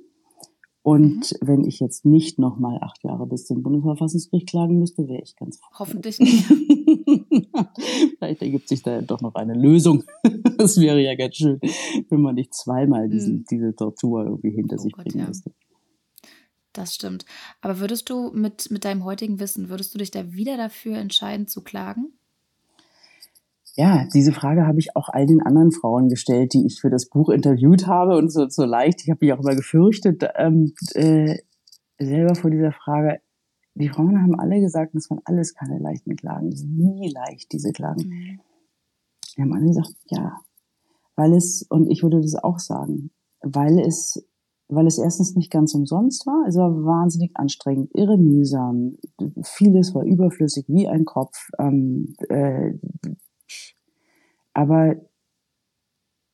Und 0.83 1.33
mhm. 1.33 1.47
wenn 1.47 1.65
ich 1.65 1.79
jetzt 1.79 2.05
nicht 2.05 2.39
nochmal 2.39 2.79
acht 2.83 3.05
Jahre 3.05 3.27
bis 3.27 3.47
zum 3.47 3.63
Bundesverfassungsgericht 3.63 4.49
klagen 4.49 4.79
müsste, 4.79 5.07
wäre 5.07 5.23
ich 5.23 5.37
ganz 5.37 5.59
froh. 5.59 5.79
Hoffentlich 5.79 6.19
nicht. 6.19 6.51
Vielleicht 8.19 8.43
ergibt 8.43 8.69
sich 8.69 8.83
da 8.83 9.01
doch 9.01 9.21
noch 9.21 9.35
eine 9.35 9.55
Lösung. 9.55 10.05
Das 10.59 10.79
wäre 10.81 11.01
ja 11.01 11.17
ganz 11.17 11.37
schön, 11.37 11.59
wenn 12.09 12.21
man 12.21 12.37
nicht 12.37 12.55
zweimal 12.55 13.09
diesen, 13.09 13.39
mhm. 13.39 13.45
diese 13.51 13.75
Tortur 13.75 14.25
irgendwie 14.27 14.51
hinter 14.51 14.77
oh 14.79 14.83
sich 14.83 14.93
Gott, 14.93 15.05
bringen 15.05 15.19
ja. 15.19 15.27
müsste. 15.27 15.51
Das 16.73 16.95
stimmt. 16.95 17.25
Aber 17.61 17.81
würdest 17.81 18.09
du 18.09 18.31
mit, 18.31 18.71
mit 18.71 18.85
deinem 18.85 19.05
heutigen 19.05 19.41
Wissen, 19.41 19.71
würdest 19.71 19.93
du 19.93 19.99
dich 19.99 20.13
da 20.13 20.33
wieder 20.33 20.57
dafür 20.57 20.99
entscheiden 20.99 21.49
zu 21.49 21.63
klagen? 21.63 22.13
Ja, 23.75 24.07
diese 24.13 24.33
Frage 24.33 24.67
habe 24.67 24.79
ich 24.79 24.97
auch 24.97 25.09
all 25.09 25.27
den 25.27 25.41
anderen 25.41 25.73
Frauen 25.73 26.09
gestellt, 26.09 26.53
die 26.53 26.67
ich 26.67 26.81
für 26.81 26.91
das 26.91 27.09
Buch 27.09 27.31
interviewt 27.31 27.87
habe 27.87 28.17
und 28.17 28.31
so, 28.31 28.49
so 28.49 28.65
leicht. 28.65 29.01
Ich 29.03 29.11
habe 29.11 29.25
mich 29.25 29.33
auch 29.33 29.41
immer 29.41 29.57
gefürchtet, 29.57 30.23
ähm, 30.37 30.75
äh, 30.95 31.39
selber 31.99 32.35
vor 32.35 32.51
dieser 32.51 32.73
Frage. 32.73 33.21
Die 33.75 33.89
Frauen 33.89 34.21
haben 34.21 34.39
alle 34.39 34.61
gesagt, 34.61 34.95
das 34.95 35.09
waren 35.11 35.21
alles 35.25 35.55
keine 35.55 35.79
leichten 35.79 36.17
Klagen, 36.17 36.49
nie 36.49 37.11
leicht, 37.11 37.53
diese 37.53 37.73
Klagen. 37.73 38.09
Mhm. 38.09 38.41
Die 39.37 39.43
haben 39.43 39.53
alle 39.55 39.67
gesagt, 39.67 39.95
ja, 40.11 40.41
weil 41.17 41.33
es, 41.35 41.63
und 41.69 41.91
ich 41.91 42.03
würde 42.03 42.21
das 42.21 42.35
auch 42.35 42.59
sagen, 42.59 43.11
weil 43.41 43.79
es, 43.79 44.27
weil 44.69 44.87
es 44.87 44.99
erstens 44.99 45.35
nicht 45.35 45.51
ganz 45.51 45.75
umsonst 45.75 46.27
war, 46.27 46.47
es 46.47 46.57
war 46.57 46.71
wahnsinnig 46.85 47.33
anstrengend, 47.35 47.91
irre 47.95 48.19
mühsam, 48.19 48.99
vieles 49.43 49.95
war 49.95 50.05
überflüssig 50.05 50.67
wie 50.69 50.89
ein 50.89 51.05
Kopf, 51.05 51.49
ähm, 51.59 52.15
äh, 52.29 52.75
aber 54.53 54.97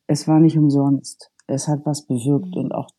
es 0.09 0.27
war 0.27 0.40
nicht 0.40 0.59
umsonst. 0.59 1.31
Es 1.48 1.66
hat 1.66 1.84
was 1.84 2.02
bewirkt 2.02 2.54
mhm. 2.54 2.62
und 2.62 2.72
auch 2.72 2.90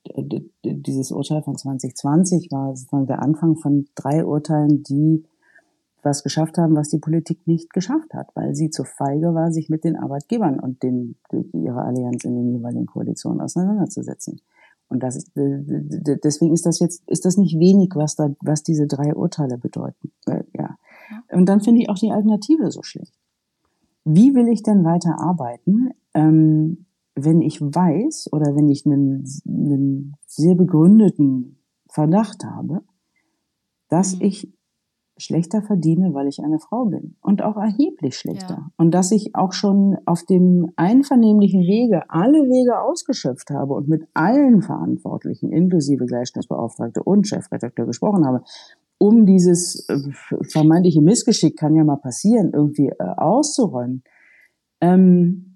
dieses 0.64 1.12
Urteil 1.12 1.44
von 1.44 1.56
2020 1.56 2.52
war 2.52 2.76
sozusagen 2.76 3.08
der 3.08 3.22
Anfang 3.22 3.56
von 3.56 3.88
drei 3.96 4.26
Urteilen, 4.26 4.84
die 4.84 5.24
was 6.02 6.24
geschafft 6.24 6.58
haben, 6.58 6.76
was 6.76 6.90
die 6.90 6.98
Politik 6.98 7.46
nicht 7.46 7.72
geschafft 7.74 8.14
hat, 8.14 8.30
weil 8.34 8.56
sie 8.56 8.70
zu 8.70 8.86
feige 8.86 9.34
war, 9.34 9.52
sich 9.52 9.70
mit 9.70 9.84
den 9.84 9.98
Arbeitgebern 9.98 10.60
und 10.60 10.82
den, 10.82 11.16
ihrer 11.54 11.86
Allianz 11.86 12.24
in 12.24 12.36
den 12.36 12.52
jeweiligen 12.54 12.86
Koalitionen 12.86 13.42
auseinanderzusetzen. 13.42 14.42
Und 14.88 15.04
das 15.04 15.18
ist, 15.18 15.32
deswegen 15.36 16.54
ist 16.54 16.66
das 16.66 16.80
jetzt, 16.80 17.08
ist 17.08 17.26
das 17.26 17.38
nicht 17.38 17.60
wenig, 17.60 17.92
was 17.96 18.16
da, 18.16 18.30
was 18.42 18.64
diese 18.64 18.88
drei 18.88 19.14
Urteile 19.14 19.58
bedeuten. 19.58 20.12
Äh, 20.26 20.44
ja. 20.58 20.78
Und 21.32 21.48
dann 21.48 21.62
finde 21.62 21.82
ich 21.82 21.90
auch 21.90 22.00
die 22.00 22.12
Alternative 22.12 22.72
so 22.72 22.82
schlecht 22.82 23.14
wie 24.06 24.34
will 24.34 24.48
ich 24.48 24.64
denn 24.64 24.84
weiter 24.84 25.20
arbeiten, 25.20 25.92
ähm, 26.14 26.86
wenn 27.16 27.42
ich 27.42 27.62
weiß 27.62 28.30
oder 28.32 28.56
wenn 28.56 28.70
ich 28.70 28.86
einen, 28.86 29.26
einen 29.48 30.16
sehr 30.26 30.56
begründeten 30.56 31.64
Verdacht 31.90 32.44
habe, 32.46 32.82
dass 33.90 34.16
mhm. 34.16 34.22
ich 34.26 34.54
schlechter 35.18 35.62
verdiene, 35.62 36.14
weil 36.14 36.28
ich 36.28 36.40
eine 36.40 36.60
Frau 36.60 36.86
bin 36.86 37.16
und 37.22 37.42
auch 37.42 37.58
erheblich 37.58 38.16
schlechter. 38.16 38.54
Ja. 38.54 38.72
Und 38.78 38.92
dass 38.92 39.12
ich 39.12 39.36
auch 39.36 39.52
schon 39.52 39.98
auf 40.06 40.24
dem 40.24 40.72
einvernehmlichen 40.78 41.62
Wege 41.62 42.10
alle 42.10 42.38
Wege 42.38 42.80
ausgeschöpft 42.80 43.50
habe 43.50 43.74
und 43.74 43.90
mit 43.90 44.08
allen 44.14 44.62
Verantwortlichen, 44.62 45.52
inklusive 45.52 46.06
Gleichstellungsbeauftragte 46.06 47.04
und 47.04 47.28
Chefredakteur 47.28 47.86
gesprochen 47.86 48.26
habe, 48.26 48.44
um 48.98 49.26
dieses 49.26 49.88
äh, 49.90 49.98
vermeintliche 50.50 51.02
Missgeschick 51.02 51.58
kann 51.58 51.76
ja 51.76 51.84
mal 51.84 51.98
passieren, 51.98 52.52
irgendwie 52.54 52.88
äh, 52.88 53.04
auszuräumen. 53.18 54.04
Ähm, 54.82 55.49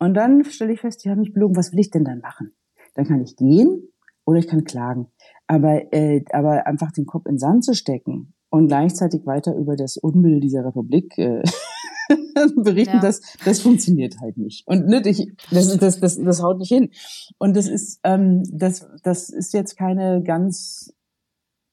und 0.00 0.14
dann 0.14 0.44
stelle 0.44 0.72
ich 0.72 0.80
fest, 0.80 1.04
die 1.04 1.10
haben 1.10 1.20
mich 1.20 1.32
belogen, 1.32 1.56
was 1.56 1.72
will 1.72 1.78
ich 1.78 1.90
denn 1.90 2.04
dann 2.04 2.20
machen? 2.20 2.52
Dann 2.94 3.06
kann 3.06 3.22
ich 3.22 3.36
gehen 3.36 3.92
oder 4.24 4.38
ich 4.38 4.48
kann 4.48 4.64
klagen. 4.64 5.08
Aber, 5.46 5.92
äh, 5.92 6.24
aber 6.32 6.66
einfach 6.66 6.90
den 6.90 7.06
Kopf 7.06 7.26
in 7.26 7.34
den 7.34 7.38
Sand 7.38 7.64
zu 7.64 7.74
stecken 7.74 8.34
und 8.48 8.68
gleichzeitig 8.68 9.26
weiter 9.26 9.54
über 9.54 9.76
das 9.76 9.96
Unbill 9.96 10.40
dieser 10.40 10.64
Republik 10.64 11.16
äh, 11.18 11.42
berichten, 12.56 12.96
ja. 12.96 13.02
das, 13.02 13.20
das 13.44 13.60
funktioniert 13.60 14.16
halt 14.20 14.36
nicht. 14.38 14.66
Und 14.66 14.86
nicht, 14.86 15.06
ich, 15.06 15.32
das, 15.50 15.76
das, 15.76 16.00
das, 16.00 16.18
das 16.18 16.42
haut 16.42 16.58
nicht 16.58 16.72
hin. 16.72 16.90
Und 17.38 17.54
das 17.56 17.68
ist, 17.68 18.00
ähm, 18.02 18.42
das, 18.50 18.88
das 19.02 19.28
ist 19.28 19.52
jetzt 19.52 19.76
keine 19.76 20.22
ganz 20.22 20.94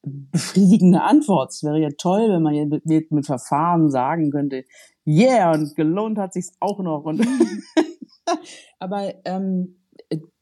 befriedigende 0.03 1.01
Antwort. 1.01 1.51
Es 1.51 1.63
wäre 1.63 1.79
ja 1.79 1.89
toll, 1.97 2.29
wenn 2.29 2.43
man 2.43 2.53
jetzt 2.53 2.85
mit, 2.85 3.11
mit 3.11 3.25
Verfahren 3.25 3.89
sagen 3.89 4.31
könnte, 4.31 4.65
yeah, 5.05 5.53
und 5.53 5.75
gelohnt 5.75 6.17
hat 6.17 6.33
sich's 6.33 6.51
auch 6.59 6.79
noch. 6.79 7.05
Und 7.05 7.21
aber 8.79 9.13
ähm, 9.25 9.77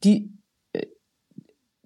die, 0.04 0.32
äh, 0.72 0.86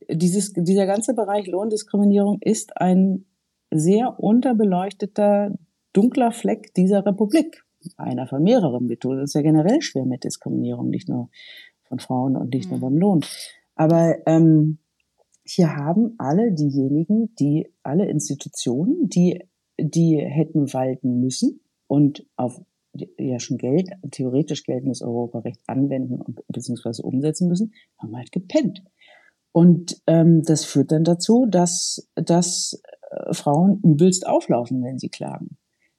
dieses, 0.08 0.52
dieser 0.52 0.86
ganze 0.86 1.14
Bereich 1.14 1.46
Lohndiskriminierung 1.46 2.38
ist 2.40 2.76
ein 2.76 3.26
sehr 3.70 4.18
unterbeleuchteter, 4.18 5.52
dunkler 5.92 6.32
Fleck 6.32 6.74
dieser 6.74 7.06
Republik. 7.06 7.64
Einer 7.96 8.26
von 8.26 8.42
mehreren 8.42 8.86
Methoden. 8.86 9.20
Es 9.20 9.30
ist 9.30 9.34
ja 9.34 9.42
generell 9.42 9.80
schwer 9.80 10.04
mit 10.04 10.24
Diskriminierung, 10.24 10.90
nicht 10.90 11.08
nur 11.08 11.30
von 11.84 11.98
Frauen 11.98 12.36
und 12.36 12.52
nicht 12.52 12.68
nur 12.68 12.78
mhm. 12.78 12.82
beim 12.82 12.98
Lohn. 12.98 13.20
Aber 13.74 14.16
ähm, 14.26 14.78
hier 15.44 15.74
haben 15.74 16.14
alle 16.18 16.52
diejenigen, 16.52 17.34
die 17.36 17.72
alle 17.82 18.08
Institutionen, 18.08 19.08
die, 19.08 19.42
die 19.78 20.16
hätten 20.18 20.72
walten 20.72 21.20
müssen 21.20 21.60
und 21.86 22.26
auf 22.36 22.60
ja 23.18 23.38
schon 23.38 23.58
Geld, 23.58 23.90
theoretisch 24.10 24.64
geltendes 24.64 25.02
Europarecht 25.02 25.60
anwenden 25.66 26.20
und 26.20 26.40
beziehungsweise 26.48 27.02
umsetzen 27.02 27.48
müssen, 27.48 27.72
haben 27.98 28.16
halt 28.16 28.32
gepennt. 28.32 28.82
Und 29.52 30.00
ähm, 30.06 30.42
das 30.42 30.64
führt 30.64 30.92
dann 30.92 31.04
dazu, 31.04 31.46
dass, 31.48 32.08
dass 32.14 32.80
äh, 33.10 33.34
Frauen 33.34 33.80
übelst 33.82 34.26
auflaufen, 34.26 34.82
wenn 34.82 34.98
sie 34.98 35.08
klagen. 35.08 35.56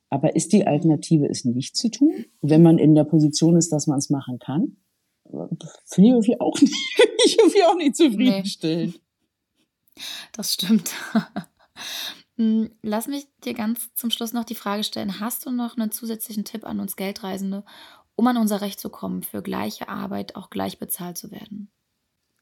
Aber 0.10 0.36
ist 0.36 0.52
die 0.54 0.68
Alternative, 0.68 1.28
es 1.30 1.46
nicht 1.46 1.76
zu 1.76 1.90
tun, 1.90 2.26
wenn 2.42 2.62
man 2.62 2.78
in 2.78 2.96
der 2.96 3.06
Position 3.06 3.56
ist, 3.56 3.72
dass 3.72 3.88
man 3.88 3.98
es 3.98 4.10
machen 4.10 4.40
kann? 4.40 4.78
Finde 5.86 6.10
ich 6.10 6.14
irgendwie 6.14 6.40
auch 6.40 6.60
nicht, 6.62 6.74
ich 7.26 7.40
irgendwie 7.40 7.64
auch 7.64 7.76
nicht 7.76 7.96
zufriedenstellend. 7.96 8.96
Nee. 8.96 10.02
Das 10.34 10.54
stimmt. 10.54 10.92
Hm, 12.42 12.72
lass 12.82 13.08
mich 13.08 13.28
dir 13.44 13.54
ganz 13.54 13.94
zum 13.94 14.10
Schluss 14.10 14.34
noch 14.34 14.46
die 14.46 14.56
Frage 14.56 14.84
stellen: 14.84 15.20
Hast 15.20 15.46
du 15.46 15.52
noch 15.52 15.78
einen 15.78 15.92
zusätzlichen 15.92 16.44
Tipp 16.44 16.66
an 16.66 16.80
uns 16.80 16.96
Geldreisende, 16.96 17.64
um 18.16 18.26
an 18.26 18.38
unser 18.38 18.62
Recht 18.62 18.80
zu 18.80 18.90
kommen, 18.90 19.22
für 19.22 19.44
gleiche 19.44 19.90
Arbeit 19.90 20.36
auch 20.36 20.50
gleich 20.50 20.80
bezahlt 20.80 21.20
zu 21.20 21.30
werden? 21.30 21.70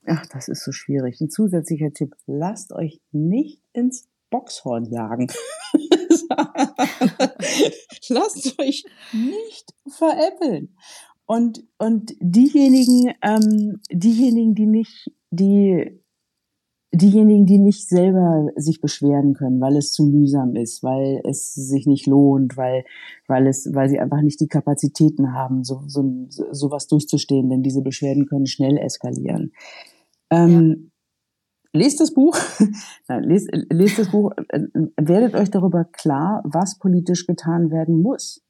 Ach, 0.06 0.26
das 0.28 0.48
ist 0.48 0.64
so 0.64 0.72
schwierig. 0.72 1.20
Ein 1.20 1.30
zusätzlicher 1.30 1.92
Tipp: 1.92 2.16
Lasst 2.28 2.72
euch 2.72 3.02
nicht 3.12 3.62
ins 3.74 4.08
Boxhorn 4.30 4.86
jagen. 4.86 5.28
Lasst 8.08 8.58
euch 8.58 8.86
nicht 9.12 9.74
veräppeln. 9.86 10.78
Und, 11.26 11.66
und 11.78 12.14
diejenigen, 12.22 13.14
ähm, 13.22 13.82
diejenigen, 13.92 14.56
die 14.56 14.66
nicht, 14.66 15.12
die 15.30 16.02
diejenigen, 16.92 17.46
die 17.46 17.60
nicht 17.60 17.88
selber 17.88 18.48
sich 18.56 18.82
beschweren 18.82 19.34
können, 19.34 19.62
weil 19.62 19.78
es 19.78 19.92
zu 19.92 20.06
mühsam 20.06 20.56
ist, 20.56 20.82
weil 20.82 21.22
es 21.24 21.54
sich 21.54 21.86
nicht 21.86 22.08
lohnt, 22.08 22.58
weil, 22.58 22.84
weil 23.28 23.48
es, 23.48 23.70
weil 23.74 23.90
sie 23.90 24.00
einfach 24.00 24.22
nicht 24.22 24.40
die 24.40 24.48
Kapazitäten 24.48 25.34
haben, 25.34 25.64
so, 25.64 25.84
so, 25.88 26.26
sowas 26.52 26.88
durchzustehen, 26.88 27.50
denn 27.50 27.62
diese 27.62 27.82
Beschwerden 27.82 28.26
können 28.26 28.48
schnell 28.48 28.78
eskalieren. 28.78 29.52
Ähm, 30.32 30.92
ja. 31.74 31.82
Lest 31.82 32.00
das 32.00 32.14
Buch, 32.16 32.36
Nein, 33.08 33.24
lest, 33.24 33.50
lest 33.70 34.00
das 34.00 34.10
Buch, 34.10 34.32
äh, 34.50 34.62
werdet 34.98 35.36
euch 35.36 35.52
darüber 35.52 35.86
klar, 35.86 36.42
was 36.44 36.80
politisch 36.80 37.28
getan 37.28 37.70
werden 37.70 38.02
muss. 38.02 38.44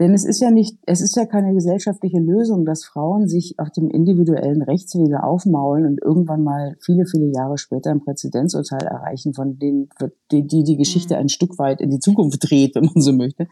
Denn 0.00 0.14
es 0.14 0.24
ist 0.24 0.40
ja 0.40 0.50
nicht, 0.50 0.78
es 0.86 1.02
ist 1.02 1.14
ja 1.14 1.26
keine 1.26 1.52
gesellschaftliche 1.52 2.18
Lösung, 2.18 2.64
dass 2.64 2.86
Frauen 2.86 3.28
sich 3.28 3.58
auf 3.58 3.70
dem 3.70 3.90
individuellen 3.90 4.62
Rechtswege 4.62 5.22
aufmaulen 5.22 5.84
und 5.84 6.00
irgendwann 6.02 6.42
mal 6.42 6.74
viele, 6.80 7.04
viele 7.04 7.30
Jahre 7.30 7.58
später 7.58 7.90
ein 7.90 8.00
Präzedenzurteil 8.00 8.82
erreichen, 8.82 9.34
von 9.34 9.58
denen 9.58 9.90
die 10.32 10.46
die, 10.46 10.64
die 10.64 10.78
Geschichte 10.78 11.14
mhm. 11.14 11.20
ein 11.20 11.28
Stück 11.28 11.58
weit 11.58 11.82
in 11.82 11.90
die 11.90 11.98
Zukunft 11.98 12.50
dreht, 12.50 12.74
wenn 12.76 12.86
man 12.86 13.02
so 13.02 13.12
möchte. 13.12 13.46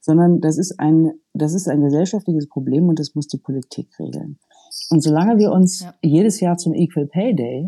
Sondern 0.00 0.40
das 0.40 0.58
ist 0.58 0.78
ein, 0.78 1.10
das 1.34 1.54
ist 1.54 1.68
ein 1.68 1.82
gesellschaftliches 1.82 2.48
Problem 2.48 2.88
und 2.88 3.00
das 3.00 3.16
muss 3.16 3.26
die 3.26 3.38
Politik 3.38 3.88
regeln. 3.98 4.38
Und 4.90 5.02
solange 5.02 5.38
wir 5.38 5.50
uns 5.50 5.80
ja. 5.80 5.94
jedes 6.02 6.38
Jahr 6.38 6.56
zum 6.56 6.72
Equal 6.72 7.06
Pay 7.06 7.34
Day 7.34 7.66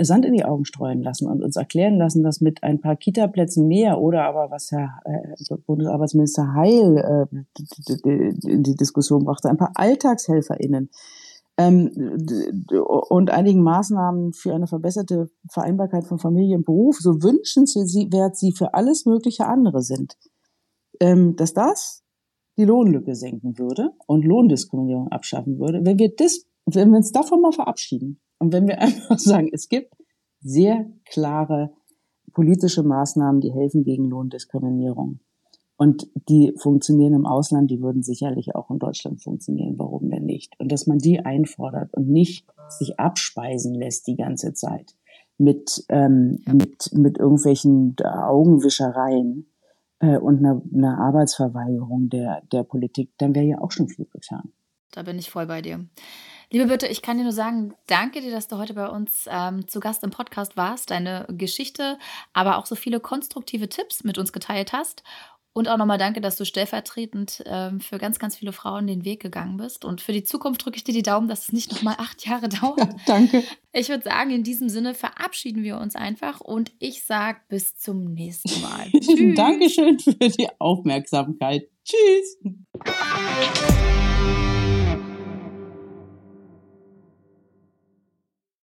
Sand 0.00 0.24
in 0.24 0.32
die 0.32 0.44
Augen 0.44 0.64
streuen 0.64 1.02
lassen 1.02 1.26
und 1.26 1.42
uns 1.42 1.56
erklären 1.56 1.96
lassen, 1.96 2.22
dass 2.22 2.40
mit 2.40 2.62
ein 2.62 2.80
paar 2.80 2.96
Kita-Plätzen 2.96 3.66
mehr 3.66 4.00
oder 4.00 4.24
aber 4.24 4.50
was 4.50 4.70
Herr 4.70 5.00
äh, 5.04 5.54
Bundesarbeitsminister 5.66 6.54
Heil 6.54 6.98
äh, 6.98 8.48
in 8.48 8.62
die 8.62 8.76
Diskussion 8.76 9.24
brachte, 9.24 9.48
ein 9.48 9.56
paar 9.56 9.72
AlltagshelferInnen 9.74 10.90
ähm, 11.58 11.90
und 13.08 13.30
einigen 13.30 13.62
Maßnahmen 13.62 14.32
für 14.34 14.54
eine 14.54 14.68
verbesserte 14.68 15.30
Vereinbarkeit 15.50 16.06
von 16.06 16.18
Familie 16.18 16.56
und 16.56 16.64
Beruf 16.64 16.98
so 16.98 17.22
wünschenswert 17.22 18.36
sie 18.36 18.52
für 18.52 18.74
alles 18.74 19.04
mögliche 19.04 19.46
andere 19.46 19.82
sind. 19.82 20.14
Ähm, 21.00 21.34
dass 21.34 21.54
das 21.54 22.04
die 22.56 22.64
Lohnlücke 22.64 23.16
senken 23.16 23.58
würde 23.58 23.90
und 24.06 24.24
Lohndiskriminierung 24.24 25.08
abschaffen 25.08 25.58
würde, 25.58 25.80
wenn 25.84 25.98
wir 25.98 26.14
das, 26.14 26.44
wenn 26.66 26.90
wir 26.90 26.98
uns 26.98 27.10
davon 27.10 27.40
mal 27.40 27.52
verabschieden 27.52 28.20
und 28.42 28.52
wenn 28.52 28.66
wir 28.66 28.80
einfach 28.80 29.18
sagen, 29.18 29.48
es 29.52 29.68
gibt 29.68 29.94
sehr 30.40 30.86
klare 31.04 31.72
politische 32.32 32.82
Maßnahmen, 32.82 33.40
die 33.40 33.52
helfen 33.52 33.84
gegen 33.84 34.08
Lohndiskriminierung. 34.08 35.20
Und 35.76 36.08
die 36.28 36.52
funktionieren 36.58 37.14
im 37.14 37.26
Ausland, 37.26 37.70
die 37.70 37.80
würden 37.80 38.02
sicherlich 38.02 38.54
auch 38.54 38.70
in 38.70 38.78
Deutschland 38.78 39.22
funktionieren. 39.22 39.78
Warum 39.78 40.10
denn 40.10 40.24
nicht? 40.24 40.58
Und 40.58 40.70
dass 40.70 40.86
man 40.86 40.98
die 40.98 41.20
einfordert 41.20 41.94
und 41.94 42.08
nicht 42.08 42.46
sich 42.68 42.98
abspeisen 42.98 43.74
lässt 43.74 44.06
die 44.06 44.16
ganze 44.16 44.52
Zeit 44.54 44.94
mit, 45.38 45.84
ähm, 45.88 46.40
mit, 46.52 46.92
mit 46.92 47.18
irgendwelchen 47.18 47.96
Augenwischereien 48.00 49.46
äh, 50.00 50.18
und 50.18 50.38
einer, 50.38 50.62
einer 50.72 50.98
Arbeitsverweigerung 50.98 52.08
der, 52.10 52.42
der 52.52 52.64
Politik, 52.64 53.10
dann 53.18 53.34
wäre 53.34 53.46
ja 53.46 53.60
auch 53.60 53.72
schon 53.72 53.88
viel 53.88 54.06
getan. 54.06 54.52
Da 54.92 55.02
bin 55.02 55.18
ich 55.18 55.30
voll 55.30 55.46
bei 55.46 55.62
dir. 55.62 55.84
Liebe 56.52 56.66
Birte, 56.66 56.86
ich 56.86 57.00
kann 57.00 57.16
dir 57.16 57.22
nur 57.22 57.32
sagen, 57.32 57.72
danke 57.86 58.20
dir, 58.20 58.30
dass 58.30 58.46
du 58.46 58.58
heute 58.58 58.74
bei 58.74 58.86
uns 58.86 59.26
ähm, 59.26 59.66
zu 59.68 59.80
Gast 59.80 60.04
im 60.04 60.10
Podcast 60.10 60.54
warst, 60.54 60.90
deine 60.90 61.24
Geschichte, 61.30 61.98
aber 62.34 62.58
auch 62.58 62.66
so 62.66 62.74
viele 62.74 63.00
konstruktive 63.00 63.70
Tipps 63.70 64.04
mit 64.04 64.18
uns 64.18 64.34
geteilt 64.34 64.74
hast. 64.74 65.02
Und 65.54 65.68
auch 65.68 65.78
nochmal 65.78 65.96
danke, 65.96 66.20
dass 66.20 66.36
du 66.36 66.44
stellvertretend 66.44 67.42
ähm, 67.46 67.80
für 67.80 67.96
ganz, 67.96 68.18
ganz 68.18 68.36
viele 68.36 68.52
Frauen 68.52 68.86
den 68.86 69.06
Weg 69.06 69.20
gegangen 69.20 69.56
bist. 69.56 69.86
Und 69.86 70.02
für 70.02 70.12
die 70.12 70.24
Zukunft 70.24 70.62
drücke 70.62 70.76
ich 70.76 70.84
dir 70.84 70.92
die 70.92 71.02
Daumen, 71.02 71.26
dass 71.26 71.44
es 71.44 71.52
nicht 71.52 71.72
nochmal 71.72 71.94
acht 71.96 72.26
Jahre 72.26 72.48
dauert. 72.60 72.78
Ja, 72.78 72.96
danke. 73.06 73.44
Ich 73.72 73.88
würde 73.88 74.04
sagen, 74.04 74.30
in 74.30 74.44
diesem 74.44 74.68
Sinne 74.68 74.92
verabschieden 74.92 75.62
wir 75.62 75.78
uns 75.78 75.96
einfach 75.96 76.42
und 76.42 76.72
ich 76.78 77.04
sage 77.04 77.40
bis 77.48 77.78
zum 77.78 78.12
nächsten 78.12 78.60
Mal. 78.60 78.90
Tschüss. 78.92 79.36
Dankeschön 79.36 79.98
für 79.98 80.28
die 80.28 80.48
Aufmerksamkeit. 80.58 81.70
Tschüss. 81.82 82.36